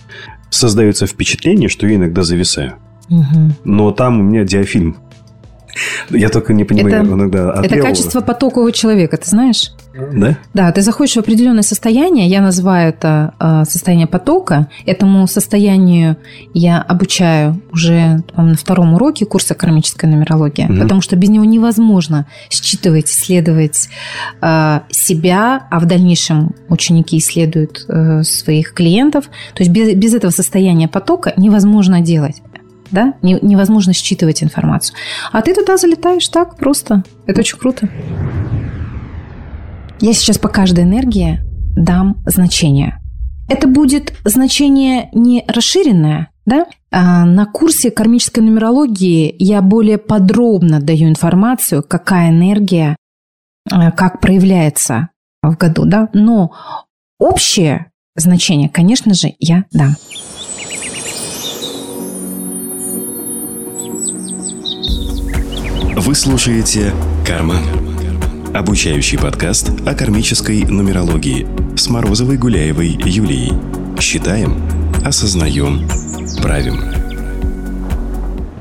создается 0.51 1.07
впечатление, 1.07 1.69
что 1.69 1.87
я 1.87 1.97
иногда 1.97 2.23
зависаю. 2.23 2.75
Мгм. 3.09 3.55
Но 3.65 3.93
там 3.93 4.21
у 4.21 4.23
меня 4.23 4.45
диафильм. 4.45 4.97
Я 6.11 6.29
только 6.29 6.53
не 6.55 6.65
понимаю 6.65 7.03
Это- 7.05 7.13
иногда 7.13 7.51
от 7.53 7.65
Это 7.67 7.75
левого. 7.75 7.89
качество 7.91 8.21
потокового 8.21 8.73
человека, 8.73 9.17
ты 9.17 9.29
знаешь? 9.29 9.73
Да? 10.13 10.39
Да, 10.55 10.73
ты 10.73 10.81
заходишь 10.81 11.15
в 11.15 11.19
определенное 11.19 11.63
состояние, 11.63 12.27
я 12.27 12.41
называю 12.41 12.89
это 12.89 13.35
э, 13.39 13.65
состояние 13.69 14.07
потока. 14.07 14.69
Этому 14.87 15.27
состоянию 15.27 16.17
я 16.55 16.81
обучаю 16.81 17.61
уже 17.73 18.23
на 18.37 18.55
втором 18.55 18.95
уроке 18.95 19.27
курса 19.27 19.55
кармическая 19.55 20.11
нумерология, 20.11 20.67
Мгм. 20.67 20.81
потому 20.81 21.03
что 21.03 21.17
без 21.17 21.29
него 21.29 21.45
невозможно 21.45 22.27
считывать, 22.49 23.07
исследовать 23.11 23.89
э, 24.41 24.81
себя, 24.91 25.67
а 25.71 25.79
в 25.79 25.85
дальнейшем 25.87 26.55
ученики 26.71 27.19
исследуют 27.19 27.85
э, 27.89 28.23
своих 28.23 28.73
клиентов. 28.73 29.27
То 29.55 29.63
есть 29.63 29.71
без, 29.71 29.95
без 29.95 30.15
этого 30.15 30.31
состояния 30.31 30.89
потока 30.89 31.35
невозможно 31.37 32.01
делать. 32.01 32.41
Да? 32.93 33.15
Не- 33.23 33.39
невозможно 33.43 33.93
считывать 33.93 34.43
информацию. 34.43 34.97
А 35.33 35.43
ты 35.43 35.55
туда 35.55 35.77
залетаешь 35.77 36.29
так 36.29 36.57
просто. 36.57 37.03
Это 37.27 37.41
очень 37.41 37.59
круто. 37.59 37.89
Я 40.01 40.13
сейчас 40.13 40.39
по 40.39 40.49
каждой 40.49 40.85
энергии 40.85 41.41
дам 41.77 42.23
значение. 42.27 42.99
Это 43.49 43.67
будет 43.67 44.15
значение 44.25 45.09
не 45.13 45.45
расширенное, 45.49 46.31
да? 46.47 46.67
А 46.91 47.25
на 47.25 47.47
курсе 47.47 47.91
кармической 47.91 48.43
нумерологии 48.43 49.35
я 49.39 49.63
более 49.63 49.99
подробно 49.99 50.81
даю 50.81 51.09
информацию, 51.09 51.83
какая 51.83 52.31
энергия, 52.31 52.97
а, 53.71 53.91
как 53.91 54.21
проявляется 54.21 55.09
в 55.43 55.57
году, 55.57 55.85
да? 55.85 56.09
Но 56.13 56.53
общее 57.19 57.91
значение, 58.17 58.69
конечно 58.69 59.15
же, 59.15 59.35
я 59.39 59.65
дам. 59.73 59.97
Вы 65.95 66.15
слушаете 66.15 66.91
«Карман». 67.25 67.59
Обучающий 68.55 69.19
подкаст 69.19 69.71
о 69.87 69.95
кармической 69.95 70.65
нумерологии 70.65 71.47
с 71.77 71.91
Морозовой 71.91 72.39
Гуляевой 72.39 72.99
Юлией. 73.05 73.53
Считаем, 74.01 74.57
осознаем, 75.05 75.87
правим. 76.41 76.81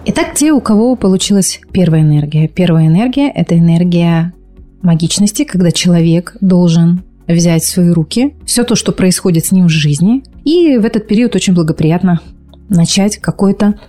Итак, 0.06 0.34
те, 0.36 0.52
у 0.52 0.60
кого 0.60 0.98
получилась 0.98 1.62
первая 1.72 2.02
энергия. 2.02 2.50
Первая 2.50 2.88
энергия– 2.88 3.32
это 3.34 3.58
энергия 3.58 4.34
магичности, 4.82 5.46
когда 5.46 5.72
человек 5.72 6.36
должен 6.42 7.04
взять 7.28 7.64
в 7.64 7.70
свои 7.70 7.92
руки 7.92 8.36
все 8.46 8.66
то, 8.66 8.76
что 8.76 8.92
происходит 8.92 9.46
с 9.46 9.52
ним 9.54 9.68
в 9.68 9.70
жизни, 9.70 10.24
и 10.44 10.78
в 10.78 10.86
этот 10.86 11.08
период 11.08 11.34
очень 11.34 11.54
благоприятно 11.54 12.20
начать 12.68 13.18
какой-то 13.18 13.80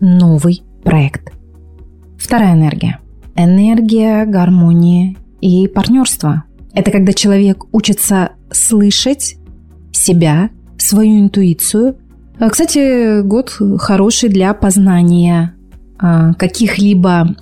новый 0.00 0.62
проект. 0.84 1.32
Вторая 2.20 2.52
энергия. 2.54 2.98
Энергия 3.34 4.26
гармонии 4.26 5.16
и 5.40 5.66
партнерства. 5.66 6.44
Это 6.74 6.90
когда 6.90 7.12
человек 7.12 7.64
учится 7.72 8.32
слышать 8.52 9.36
себя, 9.90 10.50
свою 10.76 11.18
интуицию. 11.18 11.96
А, 12.38 12.50
Кстати, 12.50 13.22
год 13.22 13.50
хороший 13.78 14.28
для 14.28 14.52
познания 14.52 15.54
а, 15.98 16.34
каких-либо 16.34 17.36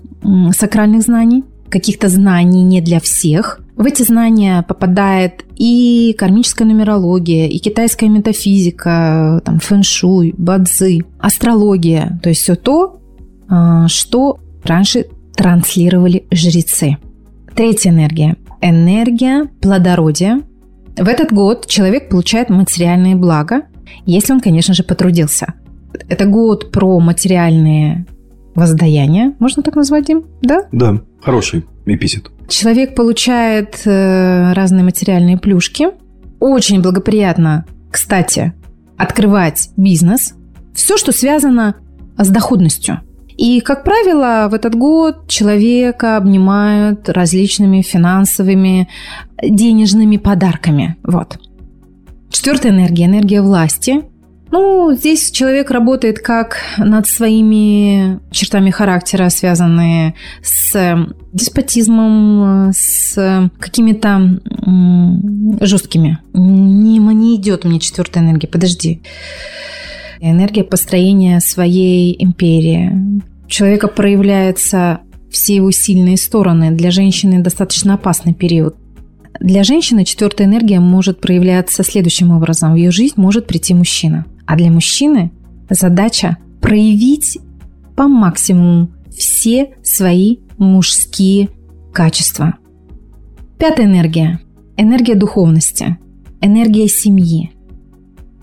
сакральных 0.52 1.02
знаний, 1.02 1.44
каких-то 1.68 2.08
знаний 2.08 2.62
не 2.62 2.80
для 2.80 3.00
всех. 3.00 3.60
В 3.76 3.84
эти 3.84 4.02
знания 4.02 4.62
попадает 4.62 5.44
и 5.56 6.14
кармическая 6.18 6.66
нумерология, 6.66 7.48
и 7.48 7.58
китайская 7.58 8.08
метафизика, 8.08 9.40
там, 9.44 9.58
фэн-шуй, 9.58 10.34
бадзи, 10.36 11.04
астрология. 11.18 12.20
То 12.22 12.28
есть 12.28 12.42
все 12.42 12.54
то, 12.54 13.00
а, 13.48 13.88
что 13.88 14.38
раньше 14.68 15.06
транслировали 15.34 16.26
жрецы. 16.30 16.98
Третья 17.54 17.90
энергия. 17.90 18.36
Энергия 18.60 19.46
плодородия. 19.60 20.42
В 20.96 21.06
этот 21.06 21.32
год 21.32 21.66
человек 21.66 22.08
получает 22.08 22.50
материальные 22.50 23.16
блага, 23.16 23.62
если 24.04 24.32
он, 24.32 24.40
конечно 24.40 24.74
же, 24.74 24.82
потрудился. 24.82 25.54
Это 26.08 26.26
год 26.26 26.70
про 26.70 26.98
материальные 27.00 28.06
воздаяния, 28.54 29.34
можно 29.38 29.62
так 29.62 29.76
назвать, 29.76 30.06
Дим? 30.06 30.24
Да? 30.42 30.64
Да, 30.72 31.00
хороший 31.20 31.64
эпитет. 31.86 32.30
Человек 32.48 32.94
получает 32.94 33.82
э, 33.84 34.52
разные 34.52 34.84
материальные 34.84 35.38
плюшки. 35.38 35.88
Очень 36.40 36.82
благоприятно, 36.82 37.66
кстати, 37.90 38.52
открывать 38.96 39.70
бизнес. 39.76 40.34
Все, 40.74 40.96
что 40.96 41.12
связано 41.12 41.76
с 42.16 42.28
доходностью. 42.28 43.00
И, 43.38 43.60
как 43.60 43.84
правило, 43.84 44.48
в 44.50 44.54
этот 44.54 44.74
год 44.74 45.28
человека 45.28 46.16
обнимают 46.16 47.08
различными 47.08 47.82
финансовыми, 47.82 48.88
денежными 49.40 50.16
подарками. 50.16 50.96
Вот. 51.04 51.38
Четвертая 52.30 52.72
энергия– 52.72 53.04
энергия 53.06 53.40
власти. 53.40 54.02
Ну, 54.50 54.92
здесь 54.92 55.30
человек 55.30 55.70
работает 55.70 56.18
как 56.18 56.56
над 56.78 57.06
своими 57.06 58.18
чертами 58.32 58.70
характера, 58.70 59.28
связанные 59.28 60.14
с 60.42 61.06
деспотизмом, 61.32 62.72
с 62.72 63.50
какими-то 63.60 64.40
жесткими. 65.60 66.18
Не, 66.32 66.98
не 66.98 67.36
идет 67.36 67.64
мне 67.64 67.78
четвертая 67.78 68.24
энергия, 68.24 68.48
подожди. 68.48 69.00
Энергия 70.20 70.64
построения 70.64 71.40
своей 71.40 72.16
империи. 72.22 73.22
У 73.44 73.48
человека 73.48 73.88
проявляются 73.88 75.00
все 75.30 75.56
его 75.56 75.70
сильные 75.70 76.16
стороны. 76.16 76.70
Для 76.72 76.90
женщины 76.90 77.40
достаточно 77.40 77.94
опасный 77.94 78.34
период. 78.34 78.76
Для 79.40 79.62
женщины 79.62 80.04
четвертая 80.04 80.46
энергия 80.46 80.80
может 80.80 81.20
проявляться 81.20 81.84
следующим 81.84 82.32
образом. 82.32 82.72
В 82.72 82.76
ее 82.76 82.90
жизнь 82.90 83.14
может 83.16 83.46
прийти 83.46 83.74
мужчина. 83.74 84.26
А 84.46 84.56
для 84.56 84.70
мужчины 84.70 85.30
задача 85.70 86.38
проявить 86.60 87.38
по 87.94 88.08
максимуму 88.08 88.90
все 89.16 89.74
свои 89.82 90.38
мужские 90.56 91.50
качества. 91.92 92.54
Пятая 93.58 93.86
энергия– 93.86 94.40
энергия 94.76 95.14
духовности, 95.14 95.98
энергия 96.40 96.88
семьи. 96.88 97.50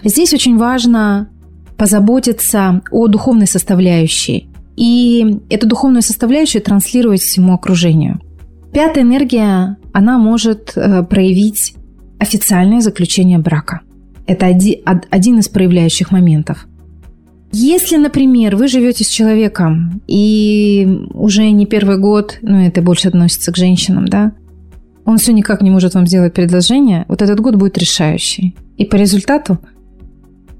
Здесь 0.03 0.33
очень 0.33 0.57
важно 0.57 1.29
позаботиться 1.77 2.81
о 2.91 3.07
духовной 3.07 3.47
составляющей 3.47 4.49
и 4.75 5.39
эту 5.49 5.67
духовную 5.67 6.01
составляющую 6.01 6.61
транслировать 6.61 7.21
всему 7.21 7.53
окружению. 7.53 8.19
Пятая 8.73 9.03
энергия, 9.03 9.77
она 9.93 10.17
может 10.17 10.73
э, 10.75 11.03
проявить 11.03 11.75
официальное 12.19 12.81
заключение 12.81 13.39
брака. 13.39 13.81
Это 14.27 14.47
оди- 14.47 14.81
од- 14.85 15.07
один 15.09 15.39
из 15.39 15.47
проявляющих 15.47 16.11
моментов. 16.11 16.67
Если, 17.51 17.95
например, 17.95 18.57
вы 18.57 18.67
живете 18.67 19.05
с 19.05 19.07
человеком 19.07 20.01
и 20.07 21.07
уже 21.13 21.49
не 21.51 21.65
первый 21.65 21.97
год, 21.97 22.39
ну 22.41 22.59
это 22.59 22.81
больше 22.81 23.07
относится 23.07 23.53
к 23.53 23.57
женщинам, 23.57 24.07
да, 24.07 24.33
он 25.05 25.17
все 25.19 25.31
никак 25.31 25.61
не 25.61 25.69
может 25.71 25.93
вам 25.93 26.05
сделать 26.07 26.33
предложение, 26.33 27.05
вот 27.07 27.21
этот 27.21 27.39
год 27.39 27.55
будет 27.55 27.77
решающий. 27.77 28.55
И 28.75 28.83
по 28.83 28.95
результату 28.95 29.59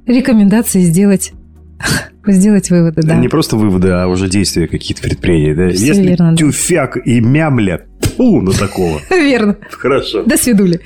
рекомендации 0.05 0.81
сделать 0.81 1.33
сделать 2.25 2.69
выводы, 2.69 3.01
да. 3.01 3.15
Не 3.15 3.27
просто 3.27 3.55
выводы, 3.55 3.89
а 3.89 4.07
уже 4.07 4.29
действия 4.29 4.67
какие-то 4.67 5.01
предприятия. 5.01 5.55
Да? 5.55 5.69
Всё 5.69 5.85
Если 5.87 6.07
верно, 6.07 6.31
да. 6.31 6.37
тюфяк 6.37 6.97
и 7.05 7.19
мямля, 7.19 7.81
фу, 7.99 8.41
на 8.41 8.51
такого. 8.51 8.99
Верно. 9.09 9.57
Хорошо. 9.71 10.23
До 10.23 10.37
свидули. 10.37 10.79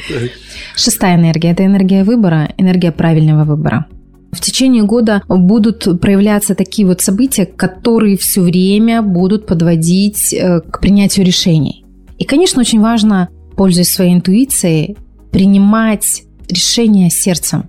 Шестая 0.76 1.16
энергия– 1.16 1.52
это 1.52 1.66
энергия 1.66 2.04
выбора, 2.04 2.50
энергия 2.58 2.92
правильного 2.92 3.44
выбора. 3.44 3.86
В 4.32 4.42
течение 4.42 4.84
года 4.84 5.24
будут 5.28 6.00
проявляться 6.02 6.54
такие 6.54 6.88
вот 6.88 7.02
события, 7.02 7.46
которые 7.46 8.16
все 8.18 8.42
время 8.42 9.02
будут 9.02 9.48
подводить 9.48 10.34
э, 10.34 10.62
к 10.62 10.80
принятию 10.80 11.26
решений. 11.26 11.84
И, 12.20 12.26
конечно, 12.26 12.62
очень 12.62 12.80
важно, 12.80 13.30
пользуясь 13.56 13.92
своей 13.92 14.14
интуицией, 14.14 14.98
принимать 15.32 16.24
решения 16.48 17.10
сердцем. 17.10 17.66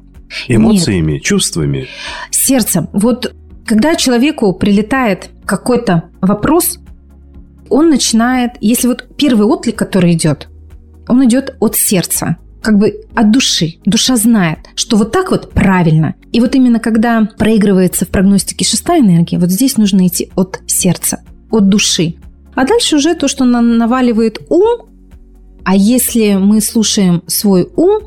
Эмоциями, 0.48 1.18
чувствами. 1.18 1.88
сердцем. 2.30 2.88
Вот 2.92 3.34
когда 3.66 3.94
человеку 3.94 4.52
прилетает 4.52 5.30
какой-то 5.44 6.04
вопрос, 6.20 6.78
он 7.68 7.88
начинает, 7.88 8.52
если 8.60 8.88
вот 8.88 9.06
первый 9.16 9.46
отклик, 9.46 9.76
который 9.76 10.12
идет, 10.12 10.48
он 11.08 11.24
идет 11.24 11.56
от 11.60 11.76
сердца, 11.76 12.36
как 12.62 12.78
бы 12.78 13.00
от 13.14 13.30
души. 13.30 13.76
Душа 13.84 14.16
знает, 14.16 14.58
что 14.74 14.96
вот 14.96 15.12
так 15.12 15.30
вот 15.30 15.52
правильно. 15.52 16.14
И 16.32 16.40
вот 16.40 16.54
именно 16.54 16.80
когда 16.80 17.28
проигрывается 17.38 18.04
в 18.04 18.08
прогностике 18.08 18.64
шестая 18.64 19.00
энергия, 19.00 19.38
вот 19.38 19.50
здесь 19.50 19.76
нужно 19.76 20.06
идти 20.06 20.30
от 20.34 20.60
сердца, 20.66 21.20
от 21.50 21.68
души. 21.68 22.14
А 22.54 22.66
дальше 22.66 22.96
уже 22.96 23.14
то, 23.14 23.28
что 23.28 23.44
на- 23.44 23.62
наваливает 23.62 24.40
ум, 24.48 24.89
а 25.64 25.76
если 25.76 26.34
мы 26.34 26.60
слушаем 26.60 27.22
свой 27.26 27.68
ум, 27.76 28.00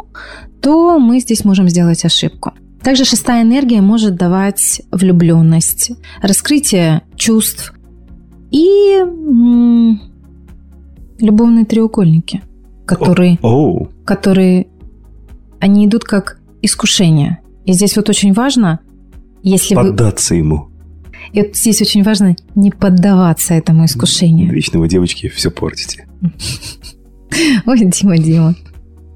то 0.62 0.98
мы 1.00 1.20
здесь 1.20 1.44
можем 1.46 1.68
сделать 1.70 2.04
ошибку. 2.06 2.54
Также 2.82 3.06
шестая 3.06 3.44
энергия 3.44 3.82
может 3.82 4.16
давать 4.16 4.82
влюбленность, 4.92 5.92
раскрытие 6.22 7.02
чувств 7.16 7.74
и 8.52 8.98
м, 9.00 10.02
любовные 11.20 11.66
треугольники, 11.66 12.42
которые, 12.86 13.40
Оу, 13.42 13.90
которые 14.06 14.68
они 15.60 15.86
идут 15.86 16.04
как 16.04 16.40
искушение. 16.62 17.40
И 17.66 17.72
здесь 17.72 17.96
вот 17.96 18.10
очень 18.10 18.34
важно, 18.34 18.82
если 19.44 19.76
вы... 19.76 19.84
поддаться 19.84 20.36
ему. 20.36 20.70
И 21.32 21.42
вот 21.42 21.56
здесь 21.56 21.82
очень 21.82 22.04
важно 22.04 22.36
не 22.56 22.70
поддаваться 22.70 23.54
этому 23.54 23.86
искушению. 23.86 24.54
Вечно 24.54 24.80
вы, 24.80 24.90
девочки, 24.90 25.30
все 25.30 25.50
портите. 25.52 26.08
Ой, 27.66 27.80
Дима, 27.86 28.18
Дима. 28.18 28.56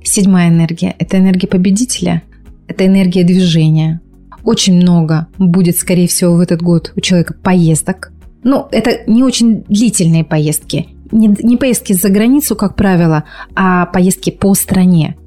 Седьмая 0.03 0.49
энергия– 0.49 0.95
это 0.99 1.17
энергия 1.17 1.47
победителя, 1.47 2.23
это 2.67 2.85
энергия 2.85 3.23
движения. 3.23 4.01
Очень 4.43 4.75
много 4.75 5.27
будет, 5.37 5.77
скорее 5.77 6.07
всего, 6.07 6.35
в 6.35 6.39
этот 6.39 6.61
год 6.61 6.93
у 6.95 7.01
человека 7.01 7.33
поездок. 7.33 8.11
Ну, 8.43 8.67
это 8.71 9.01
не 9.07 9.23
очень 9.23 9.63
длительные 9.67 10.23
поездки. 10.23 10.87
Не, 11.11 11.35
не 11.41 11.57
поездки 11.57 11.93
за 11.93 12.09
границу, 12.09 12.55
как 12.55 12.75
правило, 12.75 13.25
а 13.55 13.85
поездки 13.87 14.29
по 14.29 14.53
стране. 14.53 15.17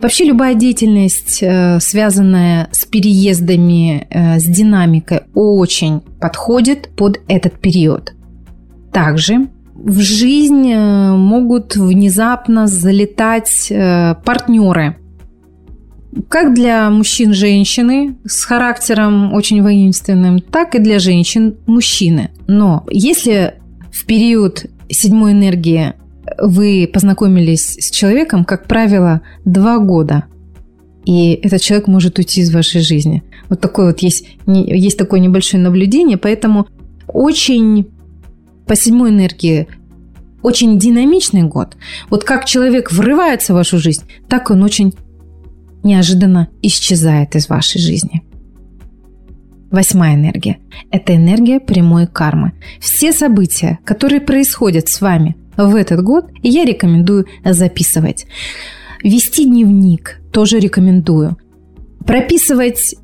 Вообще 0.00 0.24
любая 0.24 0.54
деятельность, 0.54 1.42
э, 1.42 1.78
связанная 1.80 2.70
с 2.72 2.86
переездами, 2.86 4.06
э, 4.08 4.38
с 4.38 4.44
динамикой, 4.44 5.20
очень 5.34 6.00
подходит 6.18 6.88
под 6.96 7.20
этот 7.28 7.60
период. 7.60 8.14
Также 8.92 9.48
в 9.82 10.00
жизнь 10.00 10.70
э, 10.70 11.12
могут 11.12 11.76
внезапно 11.76 12.66
залетать 12.66 13.68
э, 13.70 14.14
партнеры. 14.24 14.96
Как 16.28 16.54
для 16.54 16.90
мужчин 16.90 17.32
женщины 17.32 18.16
с 18.24 18.44
характером 18.44 19.32
очень 19.32 19.62
воинственным, 19.62 20.40
так 20.40 20.74
и 20.74 20.80
для 20.80 20.98
женщин 20.98 21.56
мужчины. 21.66 22.30
Но 22.46 22.84
если 22.90 23.54
в 23.90 24.04
период 24.06 24.66
седьмой 24.88 25.32
энергии 25.32 25.94
вы 26.38 26.88
познакомились 26.92 27.76
с 27.78 27.90
человеком, 27.90 28.44
как 28.44 28.66
правило, 28.66 29.22
два 29.44 29.78
года, 29.78 30.24
и 31.04 31.32
этот 31.42 31.62
человек 31.62 31.86
может 31.86 32.18
уйти 32.18 32.42
из 32.42 32.52
вашей 32.52 32.82
жизни. 32.82 33.22
Вот 33.48 33.60
такое 33.60 33.86
вот 33.86 34.00
есть, 34.00 34.26
есть 34.46 34.98
такое 34.98 35.20
небольшое 35.20 35.62
наблюдение, 35.62 36.18
поэтому 36.18 36.66
очень 37.06 37.86
по 38.70 38.76
седьмой 38.76 39.10
энергии 39.10 39.66
очень 40.42 40.78
динамичный 40.78 41.42
год. 41.42 41.76
Вот 42.08 42.22
как 42.22 42.44
человек 42.44 42.92
врывается 42.92 43.52
в 43.52 43.56
вашу 43.56 43.78
жизнь, 43.78 44.04
так 44.28 44.48
он 44.52 44.62
очень 44.62 44.94
неожиданно 45.82 46.50
исчезает 46.62 47.34
из 47.34 47.48
вашей 47.48 47.80
жизни. 47.80 48.22
Восьмая 49.72 50.14
энергия– 50.14 50.58
это 50.92 51.16
энергия 51.16 51.58
прямой 51.58 52.06
кармы. 52.06 52.52
Все 52.78 53.12
события, 53.12 53.80
которые 53.84 54.20
происходят 54.20 54.88
с 54.88 55.00
вами 55.00 55.34
в 55.56 55.74
этот 55.74 56.04
год, 56.04 56.26
я 56.40 56.64
рекомендую 56.64 57.26
записывать. 57.44 58.26
Вести 59.02 59.46
дневник 59.46 60.20
тоже 60.30 60.60
рекомендую. 60.60 61.36
Прописывать 62.06 62.94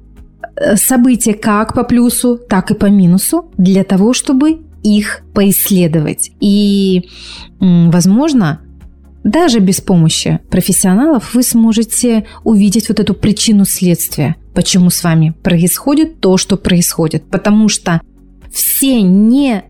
э, 0.55 0.77
события 0.77 1.35
как 1.35 1.75
по 1.75 1.83
плюсу, 1.83 2.39
так 2.39 2.71
и 2.71 2.75
по 2.75 2.87
минусу 2.87 3.51
для 3.59 3.83
того, 3.83 4.13
чтобы 4.13 4.61
их 4.87 5.23
поисследовать. 5.35 6.31
И, 6.41 7.09
возможно, 7.61 8.61
даже 9.25 9.59
без 9.59 9.81
помощи 9.81 10.39
профессионалов 10.51 11.35
вы 11.35 11.43
сможете 11.43 12.27
увидеть 12.45 12.89
вот 12.89 13.01
эту 13.01 13.15
причину 13.15 13.65
следствия, 13.65 14.37
почему 14.55 14.91
с 14.91 15.03
вами 15.03 15.35
происходит 15.43 16.21
то, 16.21 16.37
что 16.37 16.57
происходит. 16.57 17.29
Потому 17.29 17.69
что 17.69 18.01
все 18.53 19.03
не 19.03 19.65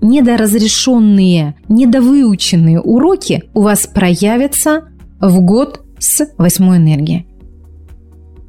недоразрешенные, 0.00 1.54
недовыученные 1.68 2.80
уроки 2.80 3.44
у 3.54 3.60
вас 3.60 3.86
проявятся 3.86 4.88
в 5.20 5.40
год 5.40 5.84
с 5.98 6.26
восьмой 6.38 6.78
энергией. 6.78 7.26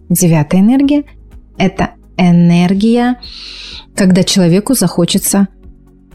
Девятая 0.09 0.62
энергия– 0.62 1.03
это 1.57 1.91
энергия, 2.17 3.19
когда 3.95 4.23
человеку 4.23 4.73
захочется 4.73 5.47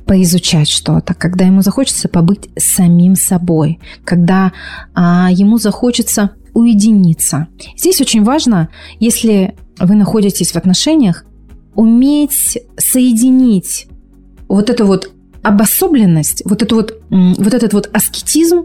поизучать 0.08 0.68
что-то, 0.68 1.12
когда 1.12 1.44
ему 1.44 1.60
захочется 1.60 2.08
побыть 2.08 2.48
самим 2.56 3.14
собой, 3.14 3.78
когда 4.04 4.52
а, 4.94 5.28
ему 5.30 5.58
захочется 5.58 6.30
уединиться. 6.54 7.48
Здесь 7.76 8.00
очень 8.00 8.24
важно, 8.24 8.70
если 8.98 9.54
вы 9.78 9.94
находитесь 9.94 10.52
в 10.52 10.56
отношениях, 10.56 11.26
уметь 11.74 12.58
соединить 12.78 13.86
вот 14.48 14.70
эту 14.70 14.86
вот 14.86 15.12
обособленность, 15.42 16.42
вот, 16.46 16.62
эту 16.62 16.76
вот, 16.76 17.02
вот 17.10 17.54
этот 17.54 17.74
вот 17.74 17.90
аскетизм 17.92 18.64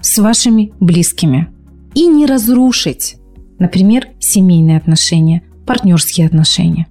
с 0.00 0.18
вашими 0.18 0.72
близкими. 0.80 1.48
И 1.94 2.06
не 2.06 2.26
разрушить, 2.26 3.16
например, 3.60 4.08
семейные 4.18 4.76
отношения, 4.76 5.42
партнерские 5.66 6.26
отношения. 6.26 6.88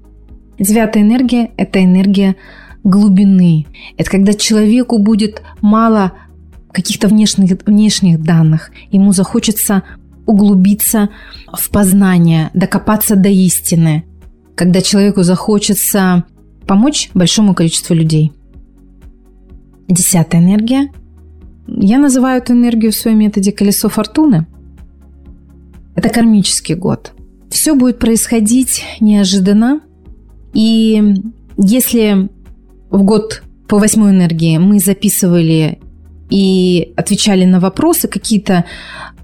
Девятая 0.58 1.04
энергия– 1.04 1.52
это 1.58 1.84
энергия 1.84 2.38
глубины. 2.84 3.66
Это 3.98 4.10
когда 4.10 4.34
человеку 4.34 5.00
будет 5.00 5.42
мало 5.62 6.14
каких-то 6.72 7.08
внешних, 7.08 7.58
внешних 7.66 8.22
данных. 8.22 8.72
Ему 8.92 9.12
захочется 9.12 9.84
углубиться 10.26 11.10
в 11.52 11.70
познание, 11.72 12.52
докопаться 12.54 13.16
до 13.16 13.30
истины. 13.30 14.06
Когда 14.56 14.82
человеку 14.82 15.24
захочется 15.24 16.26
помочь 16.68 17.10
большому 17.14 17.56
количеству 17.56 17.96
людей. 17.96 18.32
Десятая 19.88 20.40
энергия. 20.40 20.92
Я 21.68 21.98
называю 21.98 22.42
эту 22.42 22.54
энергию 22.54 22.92
в 22.92 22.96
своем 22.96 23.20
методе 23.20 23.52
колесо 23.52 23.90
фортуны. 23.90 24.46
Это 25.96 26.10
кармический 26.10 26.76
год. 26.76 27.14
Все 27.50 27.74
будет 27.74 27.98
происходить 27.98 28.84
неожиданно. 29.00 29.82
И 30.54 31.16
если 31.58 32.30
в 32.90 33.04
год 33.04 33.44
по 33.68 33.78
восьмой 33.78 34.12
энергии 34.12 34.58
мы 34.58 34.80
записывали 34.80 35.80
и 36.30 36.94
отвечали 36.96 37.46
на 37.46 37.60
вопросы 37.60 38.08
какие-то 38.08 38.66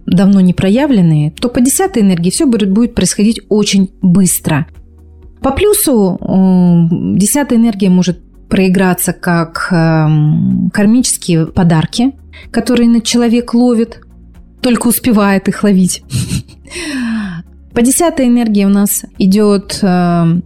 давно 0.06 0.40
не 0.42 0.54
проявленные, 0.54 1.32
то 1.32 1.50
по 1.50 1.62
десятой 1.62 2.04
энергии 2.04 2.30
все 2.30 2.46
будет 2.46 2.94
происходить 2.94 3.42
очень 3.50 3.92
быстро. 4.02 4.68
По 5.42 5.52
плюсу 5.52 6.20
десятая 7.18 7.58
энергия 7.58 7.90
может 7.90 8.22
проиграться 8.48 9.14
как 9.14 9.68
эм, 9.72 10.70
кармические 10.72 11.48
подарки, 11.48 12.14
которые 12.52 13.02
человек 13.02 13.54
ловит, 13.54 14.02
только 14.62 14.88
успевает 14.88 15.48
их 15.48 15.64
ловить. 15.64 16.04
По 17.74 17.82
десятой 17.82 18.28
энергии 18.28 18.64
у 18.64 18.70
нас 18.70 19.04
идет 19.18 19.80
эм, 19.82 20.44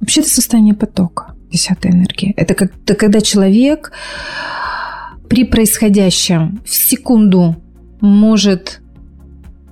вообще-то 0.00 0.28
состояние 0.28 0.74
потока. 0.74 1.35
Десятая 1.50 1.92
энергия. 1.92 2.32
Это, 2.36 2.54
как, 2.54 2.72
это 2.84 2.94
когда 2.94 3.20
человек 3.20 3.92
при 5.28 5.44
происходящем 5.44 6.60
в 6.64 6.74
секунду 6.74 7.56
может 8.00 8.80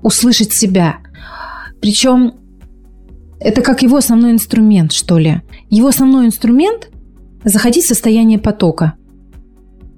услышать 0.03 0.53
себя. 0.53 0.99
Причем 1.81 2.35
Это 3.41 3.61
как 3.61 3.83
его 3.83 3.97
основной 3.99 4.31
инструмент, 4.33 4.93
что 4.93 5.19
ли. 5.19 5.43
Его 5.69 5.89
основной 5.89 6.27
инструмент– 6.27 6.89
заходить 7.45 7.85
в 7.85 7.89
состояние 7.89 8.39
потока. 8.39 8.95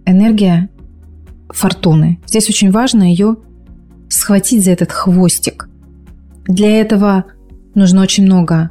Энергия 0.04 0.68
фортуны. 1.50 2.18
Здесь 2.26 2.48
очень 2.48 2.72
важно 2.72 3.04
ее 3.04 3.36
схватить 4.08 4.64
за 4.64 4.72
этот 4.72 4.90
хвостик. 4.90 5.68
Для 6.48 6.80
этого 6.80 7.24
нужно 7.76 8.02
очень 8.02 8.24
много 8.24 8.70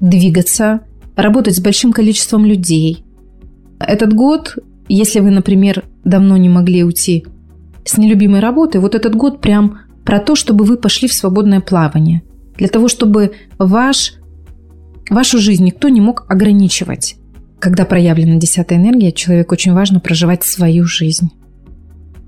двигаться, 0.00 0.80
работать 1.16 1.56
с 1.56 1.60
большим 1.60 1.92
количеством 1.92 2.44
людей. 2.44 3.04
Этот 3.78 4.12
год, 4.12 4.56
если 4.88 5.20
вы, 5.20 5.30
например, 5.30 5.84
давно 6.04 6.36
не 6.36 6.48
могли 6.48 6.84
уйти 6.84 7.26
с 7.84 7.98
нелюбимой 7.98 8.40
работы, 8.40 8.80
вот 8.80 8.94
этот 8.94 9.14
год 9.14 9.40
прям 9.40 9.80
про 10.04 10.18
то, 10.20 10.34
чтобы 10.34 10.64
вы 10.64 10.76
пошли 10.76 11.08
в 11.08 11.12
свободное 11.12 11.60
плавание. 11.60 12.22
Для 12.56 12.68
того, 12.68 12.88
чтобы 12.88 13.32
ваш, 13.58 14.14
вашу 15.10 15.38
жизнь 15.38 15.64
никто 15.64 15.88
не 15.88 16.00
мог 16.00 16.26
ограничивать. 16.28 17.16
Когда 17.58 17.84
проявлена 17.84 18.36
десятая 18.36 18.76
энергия, 18.78 19.12
человеку 19.12 19.54
очень 19.54 19.72
важно 19.72 20.00
проживать 20.00 20.42
свою 20.42 20.84
жизнь. 20.84 21.30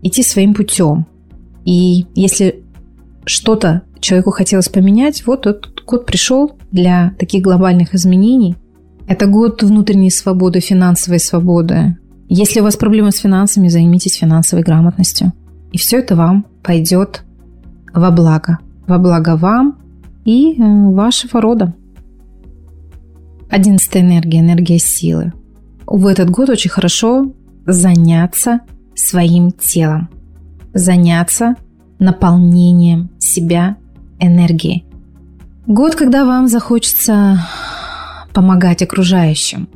Идти 0.03 0.23
своим 0.23 0.55
путем. 0.55 1.07
И 1.64 2.07
если 2.14 2.62
что-то 3.25 3.83
человеку 4.01 4.31
хотелось 4.31 4.68
поменять, 4.68 5.27
вот 5.27 5.47
этот 5.47 5.83
год 5.85 6.07
пришел 6.07 6.57
для 6.70 7.14
таких 7.18 7.42
глобальных 7.42 7.94
изменений. 7.94 8.57
Это 9.07 9.27
год 9.27 9.62
внутренней 9.62 10.11
свободы, 10.11 10.61
финансовой 10.61 11.21
свободы. 11.21 11.97
Если 12.29 12.61
у 12.61 12.64
вас 12.64 12.77
проблемы 12.77 13.11
с 13.11 13.19
финансами, 13.19 13.69
займитесь 13.69 14.17
финансовой 14.17 14.64
грамотностью. 14.64 15.33
И 15.73 15.79
все 15.79 15.99
это 15.99 16.17
вам 16.17 16.47
пойдет 16.62 17.23
во 17.93 18.11
благо. 18.11 18.59
Во 18.87 18.99
благо 18.99 19.37
вам 19.37 19.79
и 20.25 20.55
э, 20.55 20.90
вашего 20.90 21.40
рода. 21.40 21.75
Одиннадцатая 23.51 24.03
энергия, 24.03 24.40
энергия 24.40 24.79
силы. 24.79 25.33
В 25.87 26.07
этот 26.07 26.31
год 26.31 26.49
очень 26.49 26.71
хорошо 26.71 27.33
заняться 27.67 28.61
своим 28.95 29.53
телом. 29.53 30.09
Заняться 30.73 31.57
наполнением 31.99 33.11
себя 33.19 33.77
энергией. 34.19 34.87
Год, 35.67 35.95
когда 35.95 36.25
вам 36.25 36.49
захочется 36.49 37.38
помогать 38.35 38.83
окружающим. 38.83 39.68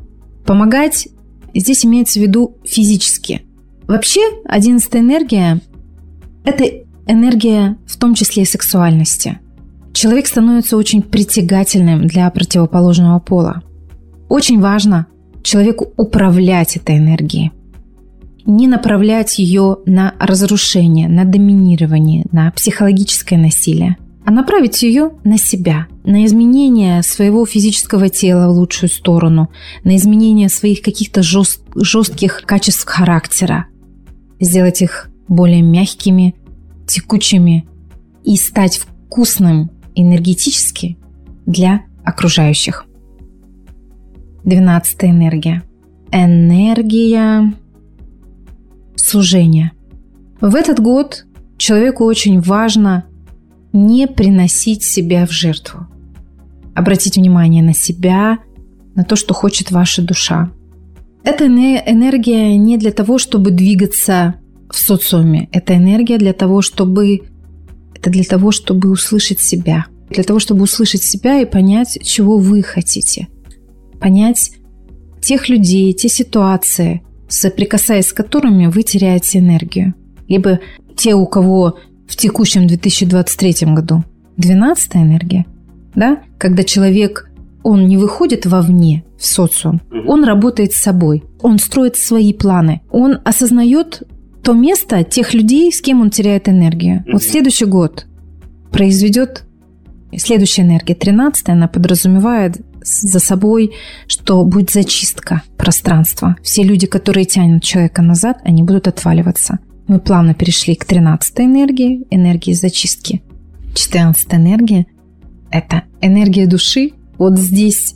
Помогать 0.45 1.07
здесь 1.55 1.85
имеется 1.85 2.19
в 2.19 2.21
виду 2.21 2.57
физически. 2.63 3.41
Вообще, 3.87 4.21
одиннадцатая 4.45 5.01
энергия– 5.01 5.61
это 6.43 6.65
энергия 7.07 7.77
в 7.87 7.97
том 7.97 8.13
числе 8.13 8.43
и 8.43 8.45
сексуальности. 8.45 9.39
Человек 9.93 10.27
становится 10.27 10.77
очень 10.77 11.01
притягательным 11.01 12.05
для 12.05 12.29
противоположного 12.29 13.19
пола. 13.19 13.63
Очень 14.27 14.59
важно 14.59 15.07
человеку 15.41 15.91
управлять 15.97 16.77
этой 16.77 16.97
энергией. 16.97 17.51
Не 18.45 18.67
направлять 18.67 19.39
ее 19.39 19.77
на 19.85 20.13
разрушение, 20.19 21.07
на 21.07 21.25
доминирование, 21.25 22.25
на 22.31 22.51
психологическое 22.51 23.37
насилие– 23.37 23.97
а 24.29 24.31
направить 24.31 24.83
ее 24.83 25.13
на 25.23 25.39
себя, 25.39 25.87
на 26.03 26.23
изменение 26.23 27.01
своего 27.01 27.47
физического 27.47 28.09
тела 28.09 28.53
в 28.53 28.57
лучшую 28.57 28.87
сторону, 28.87 29.49
на 29.83 29.95
изменение 29.95 30.49
своих 30.49 30.83
каких-то 30.83 31.23
жест, 31.23 31.63
жестких 31.73 32.43
качеств 32.45 32.85
характера, 32.85 33.65
сделать 34.39 34.83
их 34.83 35.09
более 35.27 35.63
мягкими, 35.63 36.35
текучими 36.85 37.67
и 38.23 38.35
стать 38.35 38.77
вкусным 38.77 39.71
энергетически 39.95 40.99
для 41.47 41.85
окружающих. 42.03 42.85
Двенадцатая 44.43 45.09
энергия. 45.09 45.63
Энергия 46.11 47.51
служения. 48.95 49.71
В 50.39 50.53
этот 50.53 50.79
год 50.79 51.25
человеку 51.57 52.05
очень 52.05 52.39
важно 52.41 53.08
не 53.73 54.07
приносить 54.07 54.83
себя 54.83 55.25
в 55.25 55.31
жертву. 55.31 55.87
Обратить 56.75 57.17
внимание 57.17 57.63
на 57.63 57.73
себя, 57.73 58.39
на 58.95 59.03
то, 59.03 59.15
что 59.15 59.33
хочет 59.33 59.71
ваша 59.71 60.01
душа. 60.01 60.51
Эта 61.23 61.45
энергия 61.45 62.57
не 62.57 62.77
для 62.77 62.91
того, 62.91 63.17
чтобы 63.17 63.51
двигаться 63.51 64.35
в 64.69 64.77
социуме. 64.77 65.49
Это 65.51 65.75
энергия 65.75 66.17
для 66.17 66.33
того, 66.33 66.61
чтобы 66.61 67.21
это 67.95 68.09
для 68.09 68.23
того, 68.23 68.51
чтобы 68.51 68.89
услышать 68.89 69.41
себя. 69.41 69.85
Для 70.09 70.23
того, 70.23 70.39
чтобы 70.39 70.63
услышать 70.63 71.03
себя 71.03 71.41
и 71.41 71.45
понять, 71.45 71.99
чего 72.03 72.37
вы 72.37 72.63
хотите. 72.63 73.27
Понять 73.99 74.53
тех 75.21 75.49
людей, 75.49 75.91
те 75.93 76.07
ситуации, 76.07 77.01
соприкасаясь 77.27 78.07
с 78.07 78.13
которыми 78.13 78.67
вы 78.67 78.83
теряете 78.83 79.39
энергию. 79.39 79.93
Либо 80.27 80.59
те, 80.95 81.13
у 81.13 81.27
кого 81.27 81.77
в 82.09 82.15
текущем 82.15 82.67
2023 82.67 83.73
году. 83.73 84.03
Двенадцатая 84.35 85.03
энергия, 85.03 85.45
да, 85.95 86.19
когда 86.37 86.63
человек, 86.63 87.29
он 87.63 87.87
не 87.87 87.97
выходит 87.97 88.45
вовне, 88.45 89.03
в 89.17 89.25
социум, 89.25 89.81
он 90.07 90.23
работает 90.23 90.71
с 90.71 90.77
собой, 90.77 91.23
он 91.41 91.59
строит 91.59 91.97
свои 91.97 92.33
планы, 92.33 92.81
он 92.89 93.19
осознает 93.25 94.03
то 94.41 94.53
место 94.53 95.03
тех 95.03 95.33
людей, 95.33 95.71
с 95.71 95.81
кем 95.81 96.01
он 96.01 96.09
теряет 96.09 96.47
энергию. 96.47 97.03
Вот 97.11 97.21
следующий 97.21 97.65
год 97.65 98.07
произведет 98.71 99.43
следующая 100.15 100.63
энергия, 100.63 100.95
13 100.95 101.49
она 101.49 101.67
подразумевает 101.67 102.57
за 102.81 103.19
собой, 103.19 103.73
что 104.07 104.43
будет 104.45 104.71
зачистка 104.71 105.43
пространства. 105.57 106.37
Все 106.41 106.63
люди, 106.63 106.87
которые 106.87 107.25
тянут 107.25 107.61
человека 107.61 108.01
назад, 108.01 108.39
они 108.43 108.63
будут 108.63 108.87
отваливаться. 108.87 109.59
Мы 109.89 109.99
плавно 109.99 110.35
перешли 110.35 110.75
к 110.75 110.85
13 110.85 111.39
энергии, 111.39 112.05
энергии 112.11 112.53
зачистки. 112.53 113.23
14 113.73 114.35
энергия– 114.35 114.85
это 115.51 115.81
энергия 115.99 116.45
души. 116.45 116.91
Вот 117.17 117.39
здесь 117.39 117.95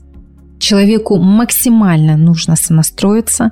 человеку 0.58 1.18
максимально 1.20 2.18
нужно 2.18 2.56
сонастроиться 2.56 3.52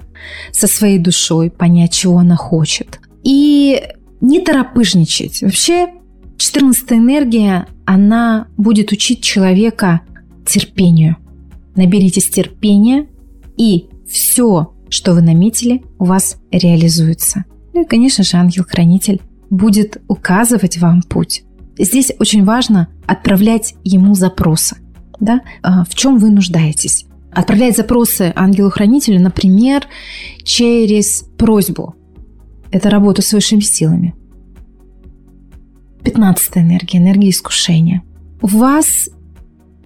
со 0.52 0.66
своей 0.66 0.98
душой, 0.98 1.52
понять, 1.52 1.94
чего 1.94 2.18
она 2.18 2.36
хочет. 2.36 3.00
И 3.24 3.80
не 4.22 4.40
торопыжничать. 4.40 5.44
Вообще, 5.44 5.90
14 6.38 6.94
энергия, 6.94 7.68
она 7.86 8.48
будет 8.58 8.92
учить 8.92 9.22
человека 9.22 10.02
терпению. 10.48 11.18
Наберитесь 11.76 12.28
терпения, 12.28 13.06
и 13.56 13.86
все, 14.10 14.74
что 14.90 15.14
вы 15.14 15.22
наметили, 15.22 15.84
у 16.00 16.06
вас 16.06 16.38
реализуется. 16.52 17.46
Ну 17.74 17.84
и, 17.84 17.86
конечно 17.86 18.24
же, 18.24 18.38
ангел-хранитель 18.38 19.22
будет 19.50 20.02
указывать 20.08 20.78
вам 20.78 21.02
путь. 21.02 21.44
Здесь 21.78 22.12
очень 22.20 22.44
важно 22.44 22.90
отправлять 23.06 23.76
ему 23.84 24.14
запросы. 24.14 24.78
Да? 25.20 25.42
А, 25.62 25.84
в 25.86 25.94
чем 25.96 26.18
вы 26.18 26.32
нуждаетесь? 26.32 27.06
Отправлять 27.32 27.78
запросы 27.78 28.34
ангелу-хранителю, 28.36 29.22
например, 29.22 29.88
через 30.44 31.26
просьбу. 31.38 31.96
Это 32.72 32.90
работа 32.90 33.22
с 33.22 33.32
высшими 33.34 33.62
силами. 33.62 34.16
Пятнадцатая 36.04 36.64
энергия, 36.64 36.98
энергия 36.98 37.30
искушения. 37.30 38.04
Вас 38.42 39.10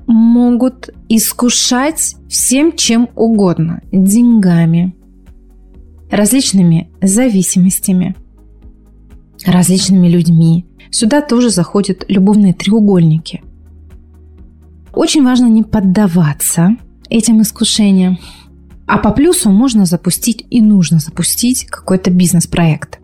могут 0.07 0.89
искушать 1.09 2.15
всем 2.29 2.75
чем 2.75 3.09
угодно. 3.15 3.81
Деньгами, 3.91 4.95
различными 6.09 6.91
зависимостями, 7.01 8.15
различными 9.45 10.07
людьми. 10.07 10.65
Сюда 10.91 11.21
тоже 11.21 11.49
заходят 11.49 12.05
любовные 12.07 12.53
треугольники. 12.53 13.43
Очень 14.93 15.23
важно 15.23 15.47
не 15.47 15.63
поддаваться 15.63 16.77
этим 17.09 17.41
искушениям. 17.41 18.17
А 18.87 18.97
по 18.97 19.11
плюсу 19.11 19.49
можно 19.49 19.85
запустить 19.85 20.45
и 20.49 20.61
нужно 20.61 20.99
запустить 20.99 21.65
какой-то 21.65 22.11
бизнес-проект. 22.11 22.99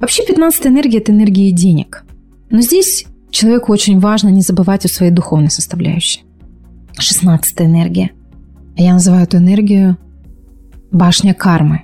Вообще 0.00 0.24
15 0.24 0.66
энергия– 0.66 0.98
это 1.00 1.12
энергия 1.12 1.50
денег. 1.50 2.04
Но 2.50 2.60
здесь 2.60 3.06
человеку 3.30 3.72
очень 3.72 3.98
важно 3.98 4.28
не 4.28 4.42
забывать 4.42 4.84
о 4.84 4.88
своей 4.88 5.10
духовной 5.10 5.50
составляющей. 5.50 6.22
16 6.96 7.60
энергия. 7.62 8.12
Я 8.76 8.92
называю 8.92 9.24
эту 9.24 9.38
энергию 9.38 9.98
Башня 10.94 11.34
кармы. 11.34 11.82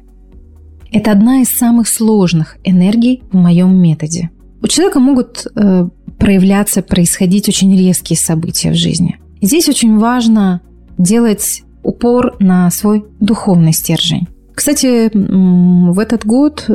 Это 0.92 1.12
одна 1.12 1.42
из 1.42 1.48
самых 1.50 1.88
сложных 1.88 2.56
энергий 2.64 3.22
в 3.30 3.36
моем 3.36 3.76
методе. 3.76 4.30
У 4.62 4.66
человека 4.66 4.98
могут 5.00 5.46
э, 5.54 5.88
проявляться, 6.18 6.82
происходить 6.82 7.48
очень 7.48 7.76
резкие 7.76 8.16
события 8.16 8.70
в 8.70 8.74
жизни. 8.76 9.18
здесь 9.42 9.68
очень 9.68 9.98
важно 9.98 10.60
делать 10.98 11.62
упор 11.82 12.36
на 12.40 12.70
свой 12.70 13.04
духовный 13.20 13.72
стержень. 13.72 14.28
Кстати, 14.54 15.10
в 15.14 15.98
этот 15.98 16.26
год 16.26 16.68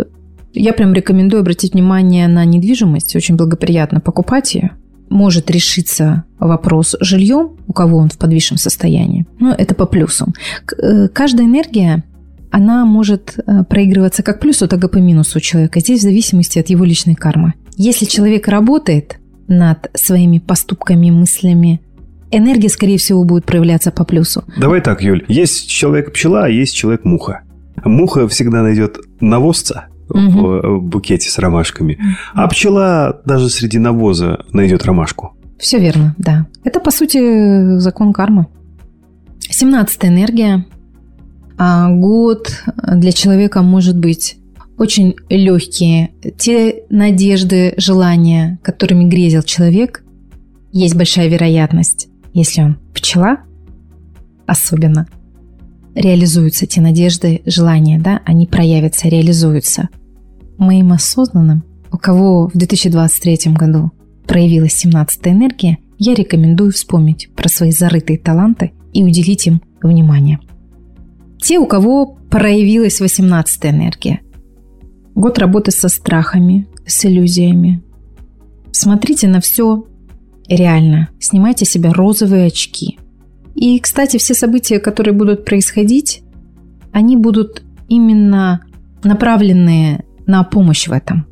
я 0.54 0.74
прям 0.74 0.94
рекомендую 0.94 1.42
обратить 1.42 1.74
внимание 1.74 2.28
на 2.28 2.44
недвижимость. 2.46 3.16
Очень 3.16 3.36
благоприятно 3.36 4.00
покупать 4.00 4.56
ее. 4.56 4.72
может 5.10 5.52
решиться 5.52 6.24
вопрос 6.40 6.96
жильем, 7.02 7.52
у 7.68 7.74
кого 7.74 7.98
он 7.98 8.10
в 8.10 8.18
подвижном 8.18 8.58
состоянии. 8.58 9.26
Ну, 9.40 9.52
это 9.52 9.76
по 9.76 9.86
плюсам. 9.86 10.34
К- 10.66 11.10
Каждая 11.14 11.46
энергия 11.46 12.04
она 12.56 12.86
может 12.86 13.38
э, 13.38 13.64
проигрываться 13.66 14.24
как 14.24 14.40
плюсу, 14.40 14.70
так 14.70 14.82
и 14.82 14.88
по 14.88 14.98
минусу 14.98 15.40
у 15.40 15.42
человека. 15.42 15.82
Здесь 15.82 16.00
в 16.00 16.04
зависимости 16.04 16.58
от 16.58 16.70
его 16.70 16.86
личной 16.86 17.14
кармы. 17.16 17.54
Если 17.76 18.06
человек 18.06 18.48
работает 18.48 19.18
над 19.50 19.90
своими 19.94 20.40
поступками, 20.40 21.10
мыслями, 21.12 21.82
энергия, 22.32 22.70
скорее 22.70 22.98
всего, 22.98 23.26
будет 23.26 23.44
проявляться 23.46 23.92
по 23.92 24.06
плюсу. 24.06 24.46
Давай 24.58 24.80
так, 24.80 25.02
Юль. 25.04 25.26
Есть 25.28 25.70
человек-пчела, 25.70 26.46
а 26.46 26.48
есть 26.50 26.74
человек-муха. 26.74 27.42
Муха 27.84 28.26
всегда 28.30 28.62
найдет 28.64 29.00
навозца 29.20 29.88
Мгм. 30.08 30.30
в 30.38 30.80
букете 30.82 31.30
с 31.30 31.38
ромашками, 31.40 32.00
а 32.34 32.48
пчела 32.48 33.22
даже 33.26 33.50
среди 33.50 33.80
навоза 33.80 34.46
найдет 34.54 34.86
ромашку. 34.86 35.36
Все 35.60 35.78
верно, 35.80 36.16
да. 36.18 36.46
Это, 36.64 36.80
по 36.80 36.92
сути, 36.92 37.80
закон 37.80 38.14
кармы. 38.14 38.46
17 39.50 40.06
энергия. 40.06 40.66
А 41.58 41.90
год 41.90 42.52
для 42.76 43.12
человека 43.12 43.62
может 43.62 43.98
быть 43.98 44.38
очень 44.78 45.16
легкие. 45.30 46.12
Те 46.38 46.84
надежды, 46.90 47.74
желания, 47.78 48.60
которыми 48.62 49.06
грезил 49.06 49.42
человек, 49.42 50.04
есть 50.72 50.96
большая 50.96 51.30
вероятность, 51.30 52.10
если 52.34 52.62
он 52.62 52.78
пчела, 52.94 53.38
особенно, 54.46 55.08
реализуются 55.96 56.66
те 56.66 56.82
надежды, 56.82 57.42
желания, 57.46 58.00
да, 58.00 58.22
они 58.26 58.46
проявятся, 58.46 59.08
реализуются. 59.08 59.88
Моим 60.58 60.92
осознанным, 60.92 61.64
у 61.92 61.98
кого 61.98 62.48
в 62.48 62.58
2023 62.58 63.54
году 63.54 63.92
проявилась 64.28 64.74
17 64.74 65.28
энергия, 65.28 65.78
я 65.98 66.14
рекомендую 66.14 66.74
вспомнить 66.74 67.30
про 67.36 67.48
свои 67.48 67.72
зарытые 67.72 68.20
таланты 68.20 68.74
и 68.92 69.04
уделить 69.04 69.48
им 69.48 69.62
внимание. 69.82 70.40
Те, 71.42 71.60
у 71.60 71.66
кого 71.66 72.18
проявилась 72.30 73.00
18 73.00 73.66
энергия. 73.66 74.22
Год 75.14 75.38
работы 75.40 75.72
со 75.72 75.88
страхами, 75.88 76.68
с 76.86 77.06
иллюзиями. 77.06 77.84
Смотрите 78.72 79.28
на 79.28 79.40
все 79.40 79.86
реально. 80.48 81.10
Снимайте 81.20 81.66
с 81.66 81.70
себя 81.70 81.94
розовые 81.94 82.48
очки. 82.48 83.00
И, 83.56 83.80
кстати, 83.80 84.18
все 84.18 84.34
события, 84.34 84.80
которые 84.80 85.14
будут 85.14 85.46
происходить, 85.46 86.24
они 86.92 87.16
будут 87.16 87.64
именно 87.88 88.62
направленные 89.04 90.04
на 90.26 90.44
помощь 90.44 90.88
в 90.88 90.92
этом. 90.92 91.26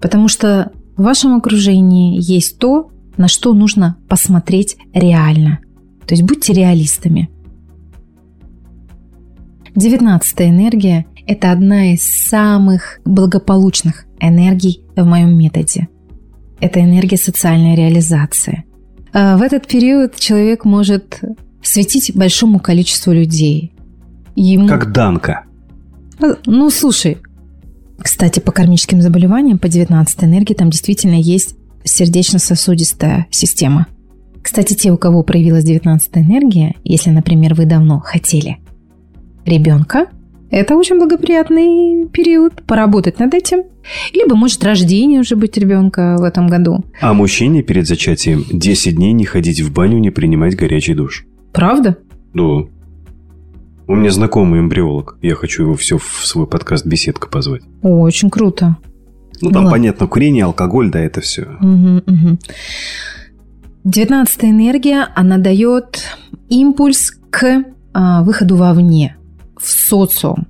Потому 0.00 0.28
что 0.28 0.72
в 0.96 1.02
вашем 1.02 1.36
окружении 1.36 2.18
есть 2.20 2.58
то, 2.58 2.90
на 3.16 3.28
что 3.28 3.54
нужно 3.54 3.96
посмотреть 4.08 4.76
реально. 4.92 5.60
То 6.06 6.14
есть 6.14 6.22
будьте 6.24 6.52
реалистами. 6.52 7.30
Девятнадцатая 9.74 10.50
энергия– 10.50 11.06
это 11.26 11.50
одна 11.50 11.94
из 11.94 12.02
самых 12.02 13.00
благополучных 13.06 14.04
энергий 14.20 14.82
в 14.94 15.04
моем 15.04 15.36
методе. 15.38 15.88
Это 16.60 16.80
энергия 16.80 17.16
социальной 17.16 17.74
реализации. 17.74 18.64
А 19.14 19.38
В 19.38 19.42
этот 19.42 19.66
период 19.66 20.16
человек 20.16 20.66
может 20.66 21.20
светить 21.62 22.14
большому 22.14 22.60
количеству 22.60 23.12
людей. 23.12 23.72
Ему... 24.36 24.68
Как 24.68 24.92
Данка. 24.92 25.44
Ну, 26.44 26.70
слушай, 26.70 27.16
кстати, 27.98 28.40
по 28.40 28.52
кармическим 28.52 29.00
заболеваниям, 29.00 29.58
по 29.58 29.68
19 29.68 30.24
энергии, 30.24 30.54
там 30.54 30.68
действительно 30.68 31.14
есть 31.14 31.56
сердечно-сосудистая 31.84 33.26
система. 33.30 33.86
Кстати, 34.42 34.74
те, 34.74 34.92
у 34.92 34.98
кого 34.98 35.22
проявилась 35.22 35.64
19 35.64 36.10
энергия, 36.18 36.74
если, 36.84 37.08
например, 37.08 37.54
вы 37.54 37.64
давно 37.64 38.00
хотели 38.00 38.58
ребенка, 39.44 40.06
это 40.50 40.76
очень 40.76 40.98
благоприятный 40.98 42.06
период 42.08 42.62
поработать 42.66 43.18
над 43.18 43.32
этим. 43.32 43.62
Либо, 44.12 44.36
может, 44.36 44.62
рождение 44.62 45.20
уже 45.20 45.34
быть 45.34 45.56
ребенка 45.56 46.16
в 46.18 46.24
этом 46.24 46.46
году. 46.46 46.84
А 47.00 47.14
мужчине 47.14 47.62
перед 47.62 47.86
зачатием 47.86 48.44
10 48.50 48.96
дней 48.96 49.12
не 49.12 49.24
ходить 49.24 49.60
в 49.62 49.72
баню, 49.72 49.98
не 49.98 50.10
принимать 50.10 50.54
горячий 50.54 50.94
душ. 50.94 51.24
Правда? 51.52 51.96
Да. 52.34 52.64
У 53.88 53.94
меня 53.94 54.10
знакомый 54.10 54.60
эмбриолог. 54.60 55.16
Я 55.22 55.34
хочу 55.34 55.62
его 55.62 55.74
все 55.74 55.98
в 55.98 56.26
свой 56.26 56.46
подкаст 56.46 56.86
«Беседка» 56.86 57.28
позвать. 57.28 57.62
О, 57.82 58.00
очень 58.00 58.30
круто. 58.30 58.76
Ну, 59.40 59.50
там, 59.50 59.64
Ладно. 59.64 59.70
понятно, 59.70 60.06
курение, 60.06 60.44
алкоголь, 60.44 60.90
да, 60.90 61.00
это 61.00 61.20
все. 61.20 61.46
Мгм, 61.60 62.02
мгм. 62.06 62.38
Девятнадцатая 63.84 64.50
энергия, 64.50 65.08
она 65.16 65.38
дает 65.38 66.04
импульс 66.48 67.10
к 67.30 67.64
а, 67.92 68.22
выходу 68.22 68.56
вовне, 68.56 69.16
в 69.62 69.70
социум, 69.70 70.46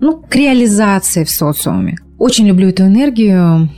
ну, 0.00 0.16
к 0.16 0.34
реализации 0.34 1.24
в 1.24 1.30
социуме. 1.30 1.96
Очень 2.18 2.46
люблю 2.46 2.68
эту 2.68 2.84
энергию. 2.84 3.70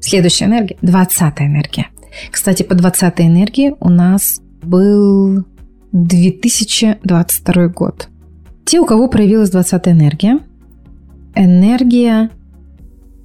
Следующая 0.00 0.46
энергия, 0.46 0.76
двадцатая 0.82 1.48
энергия. 1.48 1.88
Кстати, 2.30 2.62
по 2.62 2.74
двадцатой 2.74 3.26
энергии 3.26 3.74
у 3.80 3.88
нас 3.88 4.40
был 4.62 5.44
2022 5.92 7.68
год. 7.68 8.08
Те, 8.64 8.80
у 8.80 8.84
кого 8.84 9.08
проявилась 9.08 9.50
двадцатая 9.50 9.94
энергия, 9.94 10.38
энергия 11.34 12.30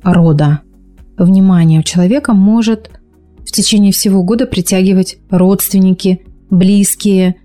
рода. 0.03 0.61
Внимание 1.17 1.79
у 1.79 1.83
человека 1.83 2.33
может 2.33 2.91
в 3.39 3.51
течение 3.51 3.91
всего 3.91 4.23
года 4.23 4.45
притягивать 4.45 5.17
родственники, 5.29 6.21
близкие, 6.49 7.35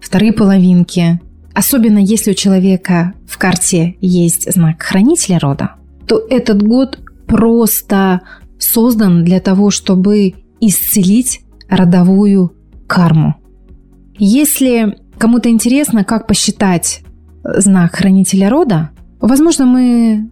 вторые 0.00 0.32
половинки. 0.32 1.20
Особенно 1.54 1.98
если 1.98 2.32
у 2.32 2.34
человека 2.34 3.14
в 3.26 3.38
карте 3.38 3.96
есть 4.00 4.52
знак 4.52 4.82
хранителя 4.82 5.38
рода, 5.38 5.76
то 6.06 6.20
этот 6.28 6.62
год 6.62 6.98
просто 7.26 8.22
создан 8.58 9.24
для 9.24 9.40
того, 9.40 9.70
чтобы 9.70 10.34
исцелить 10.60 11.42
родовую 11.68 12.52
карму. 12.86 13.36
Если 14.18 14.98
кому-то 15.16 15.48
интересно, 15.48 16.04
как 16.04 16.26
посчитать 16.26 17.02
знак 17.42 17.96
хранителя 17.96 18.50
рода, 18.50 18.90
возможно, 19.20 19.66
мы... 19.66 20.30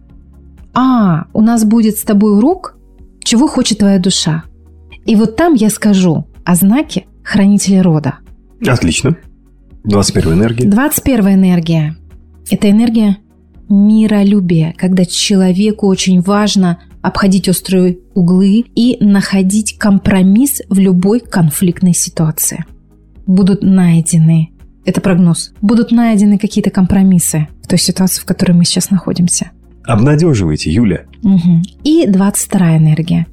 А, 0.73 1.25
у 1.33 1.41
нас 1.41 1.65
будет 1.65 1.97
с 1.97 2.03
тобой 2.03 2.37
урок, 2.37 2.77
чего 3.23 3.47
хочет 3.47 3.79
твоя 3.79 3.99
душа. 3.99 4.43
И 5.05 5.15
вот 5.15 5.35
там 5.35 5.53
я 5.53 5.69
скажу 5.69 6.27
о 6.43 6.55
знаке 6.55 7.05
хранителя 7.23 7.83
рода. 7.83 8.19
Отлично. 8.65 9.15
21 9.83 10.33
энергия. 10.33 10.69
21 10.69 11.33
энергия– 11.33 11.95
это 12.49 12.69
энергия 12.69 13.17
миролюбия, 13.69 14.73
когда 14.77 15.05
человеку 15.05 15.87
очень 15.87 16.21
важно 16.21 16.79
обходить 17.01 17.49
острые 17.49 17.99
углы 18.13 18.65
и 18.75 18.97
находить 19.03 19.77
компромисс 19.77 20.61
в 20.69 20.79
любой 20.79 21.19
конфликтной 21.19 21.93
ситуации. 21.93 22.65
Будут 23.25 23.61
найдены, 23.61 24.51
это 24.85 25.01
прогноз, 25.01 25.53
будут 25.61 25.91
найдены 25.91 26.37
какие-то 26.37 26.69
компромиссы 26.69 27.47
в 27.61 27.67
той 27.67 27.79
ситуации, 27.79 28.21
в 28.21 28.25
которой 28.25 28.53
мы 28.53 28.65
сейчас 28.65 28.89
находимся. 28.89 29.51
Обнадеживайте, 29.85 30.71
Юля. 30.71 31.05
Мгм. 31.23 31.63
И 31.83 32.05
22 32.07 32.77
энергия. 32.77 33.27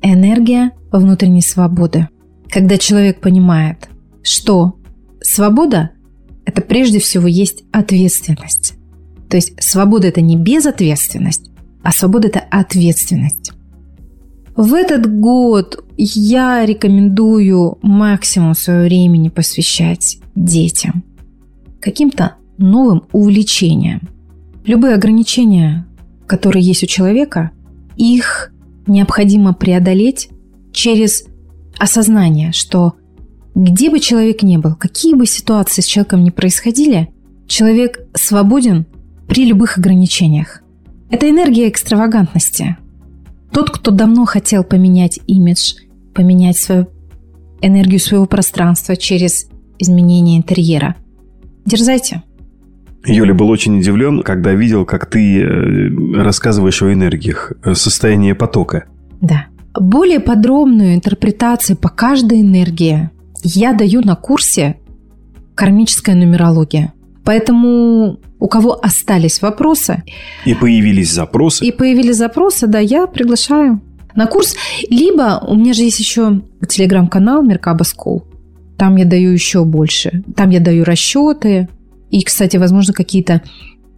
Энергия 0.00 0.70
внутренней 0.90 1.42
свободы. 1.42 2.08
Когда 2.50 2.78
человек 2.78 3.20
понимает, 3.20 3.90
что 4.22 4.77
свобода– 5.20 5.90
это 6.44 6.62
прежде 6.62 6.98
всего 6.98 7.26
есть 7.26 7.64
ответственность. 7.72 8.74
То 9.28 9.36
есть 9.36 9.62
свобода– 9.62 10.06
это 10.08 10.20
не 10.20 10.36
безответственность, 10.36 11.50
а 11.82 11.92
свобода– 11.92 12.28
это 12.28 12.40
ответственность. 12.40 13.52
В 14.56 14.74
этот 14.74 15.08
год 15.20 15.84
я 15.96 16.66
рекомендую 16.66 17.78
максимум 17.82 18.54
своего 18.54 18.84
времени 18.84 19.28
посвящать 19.28 20.18
детям, 20.34 21.04
каким-то 21.80 22.34
новым 22.56 23.04
увлечениям. 23.12 24.08
Любые 24.64 24.94
ограничения, 24.94 25.86
которые 26.26 26.64
есть 26.64 26.82
у 26.82 26.86
человека, 26.86 27.52
их 27.96 28.52
необходимо 28.86 29.54
преодолеть 29.54 30.28
через 30.72 31.24
осознание, 31.78 32.52
что 32.52 32.94
где 33.58 33.90
бы 33.90 33.98
человек 33.98 34.44
ни 34.44 34.56
был, 34.56 34.76
какие 34.76 35.14
бы 35.14 35.26
ситуации 35.26 35.82
с 35.82 35.84
человеком 35.84 36.22
ни 36.22 36.30
происходили, 36.30 37.08
человек 37.48 37.98
свободен 38.14 38.86
при 39.26 39.46
любых 39.46 39.78
ограничениях. 39.78 40.62
Это 41.10 41.28
энергия 41.28 41.68
экстравагантности. 41.68 42.76
Тот, 43.52 43.70
кто 43.70 43.90
давно 43.90 44.26
хотел 44.26 44.62
поменять 44.62 45.18
имидж, 45.26 45.74
поменять 46.14 46.56
свою 46.56 46.86
энергию 47.60 47.98
своего 47.98 48.26
пространства 48.26 48.96
через 48.96 49.48
изменение 49.80 50.38
интерьера, 50.38 50.94
дерзайте. 51.66 52.22
Юля 53.04 53.34
был 53.34 53.48
очень 53.48 53.76
удивлен, 53.76 54.22
когда 54.22 54.52
видел, 54.52 54.84
как 54.84 55.10
ты 55.10 55.40
э, 55.40 55.88
рассказываешь 56.14 56.80
о 56.82 56.92
энергиях, 56.92 57.52
э, 57.64 57.74
состояние 57.74 58.36
потока. 58.36 58.84
Да. 59.20 59.46
более 59.74 60.20
подробную 60.20 60.94
интерпретацию 60.94 61.76
по 61.76 61.88
каждой 61.88 62.42
энергии 62.42 63.10
я 63.42 63.72
даю 63.72 64.00
на 64.02 64.16
курсе 64.16 64.76
«Кармическая 65.54 66.14
нумерология». 66.14 66.92
Поэтому 67.24 68.18
у 68.38 68.48
кого 68.48 68.78
остались 68.82 69.42
вопросы 69.42 70.02
И 70.46 70.54
появились 70.54 71.12
запросы. 71.12 71.64
и 71.66 71.72
появились 71.72 72.16
запросы, 72.16 72.66
да, 72.66 72.78
я 72.78 73.06
приглашаю 73.06 73.82
на 74.14 74.26
курс. 74.26 74.56
Либо 74.88 75.44
у 75.46 75.54
меня 75.54 75.74
же 75.74 75.82
есть 75.82 75.98
еще 76.00 76.40
телеграм-канал 76.66 77.42
Меркаба 77.42 77.84
School. 77.84 78.22
Там 78.78 78.96
я 78.96 79.04
даю 79.04 79.30
еще 79.30 79.64
больше. 79.64 80.22
Там 80.36 80.50
я 80.50 80.60
даю 80.60 80.84
расчеты. 80.84 81.68
И, 82.10 82.22
кстати, 82.22 82.56
возможно, 82.56 82.94
какие-то 82.94 83.42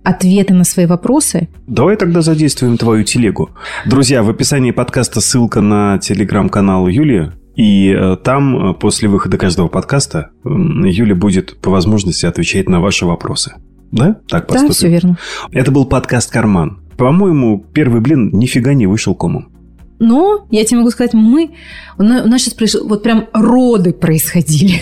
ответы 0.03 0.55
на 0.55 0.65
свои 0.65 0.87
вопросы. 0.87 1.49
Давай 1.67 1.97
тогда 1.97 2.23
задействуем 2.23 2.79
твою 2.79 3.05
телегу. 3.05 3.51
Друзья, 3.87 4.23
в 4.23 4.31
описании 4.31 4.73
подкаста 4.73 5.21
ссылка 5.21 5.61
на 5.61 5.99
телеграм-канал 5.99 6.89
Юлии. 6.89 7.31
И 7.61 7.95
э, 7.95 8.17
там 8.17 8.71
э, 8.71 8.73
после 8.73 9.07
выхода 9.11 9.37
каждого 9.37 9.69
подкаста 9.69 10.31
Юля 10.45 11.15
будет 11.15 11.59
по 11.61 11.71
возможности 11.71 12.25
отвечать 12.25 12.71
на 12.71 12.81
ваши 12.81 13.05
вопросы. 13.05 13.53
Да? 13.93 14.17
Так 14.29 14.47
Да, 14.47 14.55
поступим? 14.55 14.73
все 14.73 14.89
верно. 14.89 15.19
Это 15.53 15.71
был 15.71 15.85
подкаст 15.85 16.31
«Карман». 16.31 16.81
По-моему, 16.97 17.63
первый 17.75 18.01
блин 18.01 18.31
нифига 18.33 18.73
не 18.73 18.87
вышел 18.87 19.15
комом. 19.15 19.53
Но 19.99 20.47
я 20.51 20.65
тебе 20.65 20.79
могу 20.79 20.91
сказать, 20.91 21.13
мы... 21.13 21.51
У 21.99 22.03
нас 22.03 22.41
сейчас 22.41 22.55
произошло... 22.55 22.89
Вот 22.89 23.03
прям 23.03 23.27
роды 23.35 23.93
происходили. 23.93 24.81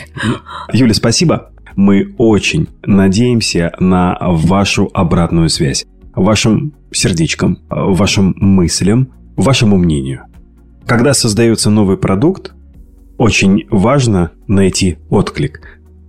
Юля, 0.72 0.94
спасибо. 0.94 1.50
Мы 1.74 2.14
очень 2.16 2.68
надеемся 2.86 3.72
на 3.80 4.16
вашу 4.20 4.88
обратную 4.94 5.48
связь. 5.48 5.84
Вашим 6.14 6.74
сердечком, 6.92 7.58
вашим 7.68 8.36
мыслям, 8.38 9.08
вашему 9.34 9.78
мнению. 9.78 10.26
Когда 10.86 11.12
создается 11.12 11.70
новый 11.70 11.96
продукт, 11.96 12.54
очень 13.18 13.66
важно 13.70 14.30
найти 14.46 14.96
отклик. 15.10 15.60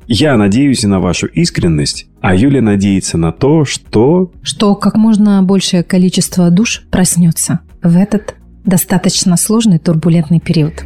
Я 0.07 0.37
надеюсь 0.37 0.83
на 0.83 0.99
вашу 0.99 1.27
искренность, 1.27 2.07
а 2.21 2.33
Юля 2.33 2.61
надеется 2.61 3.17
на 3.17 3.31
то, 3.31 3.65
что 3.65 4.31
Что 4.41 4.75
как 4.75 4.95
можно 4.95 5.43
большее 5.43 5.83
количество 5.83 6.49
душ 6.49 6.83
проснется 6.89 7.59
в 7.83 7.97
этот 7.97 8.35
достаточно 8.65 9.37
сложный 9.37 9.79
турбулентный 9.79 10.39
период. 10.39 10.85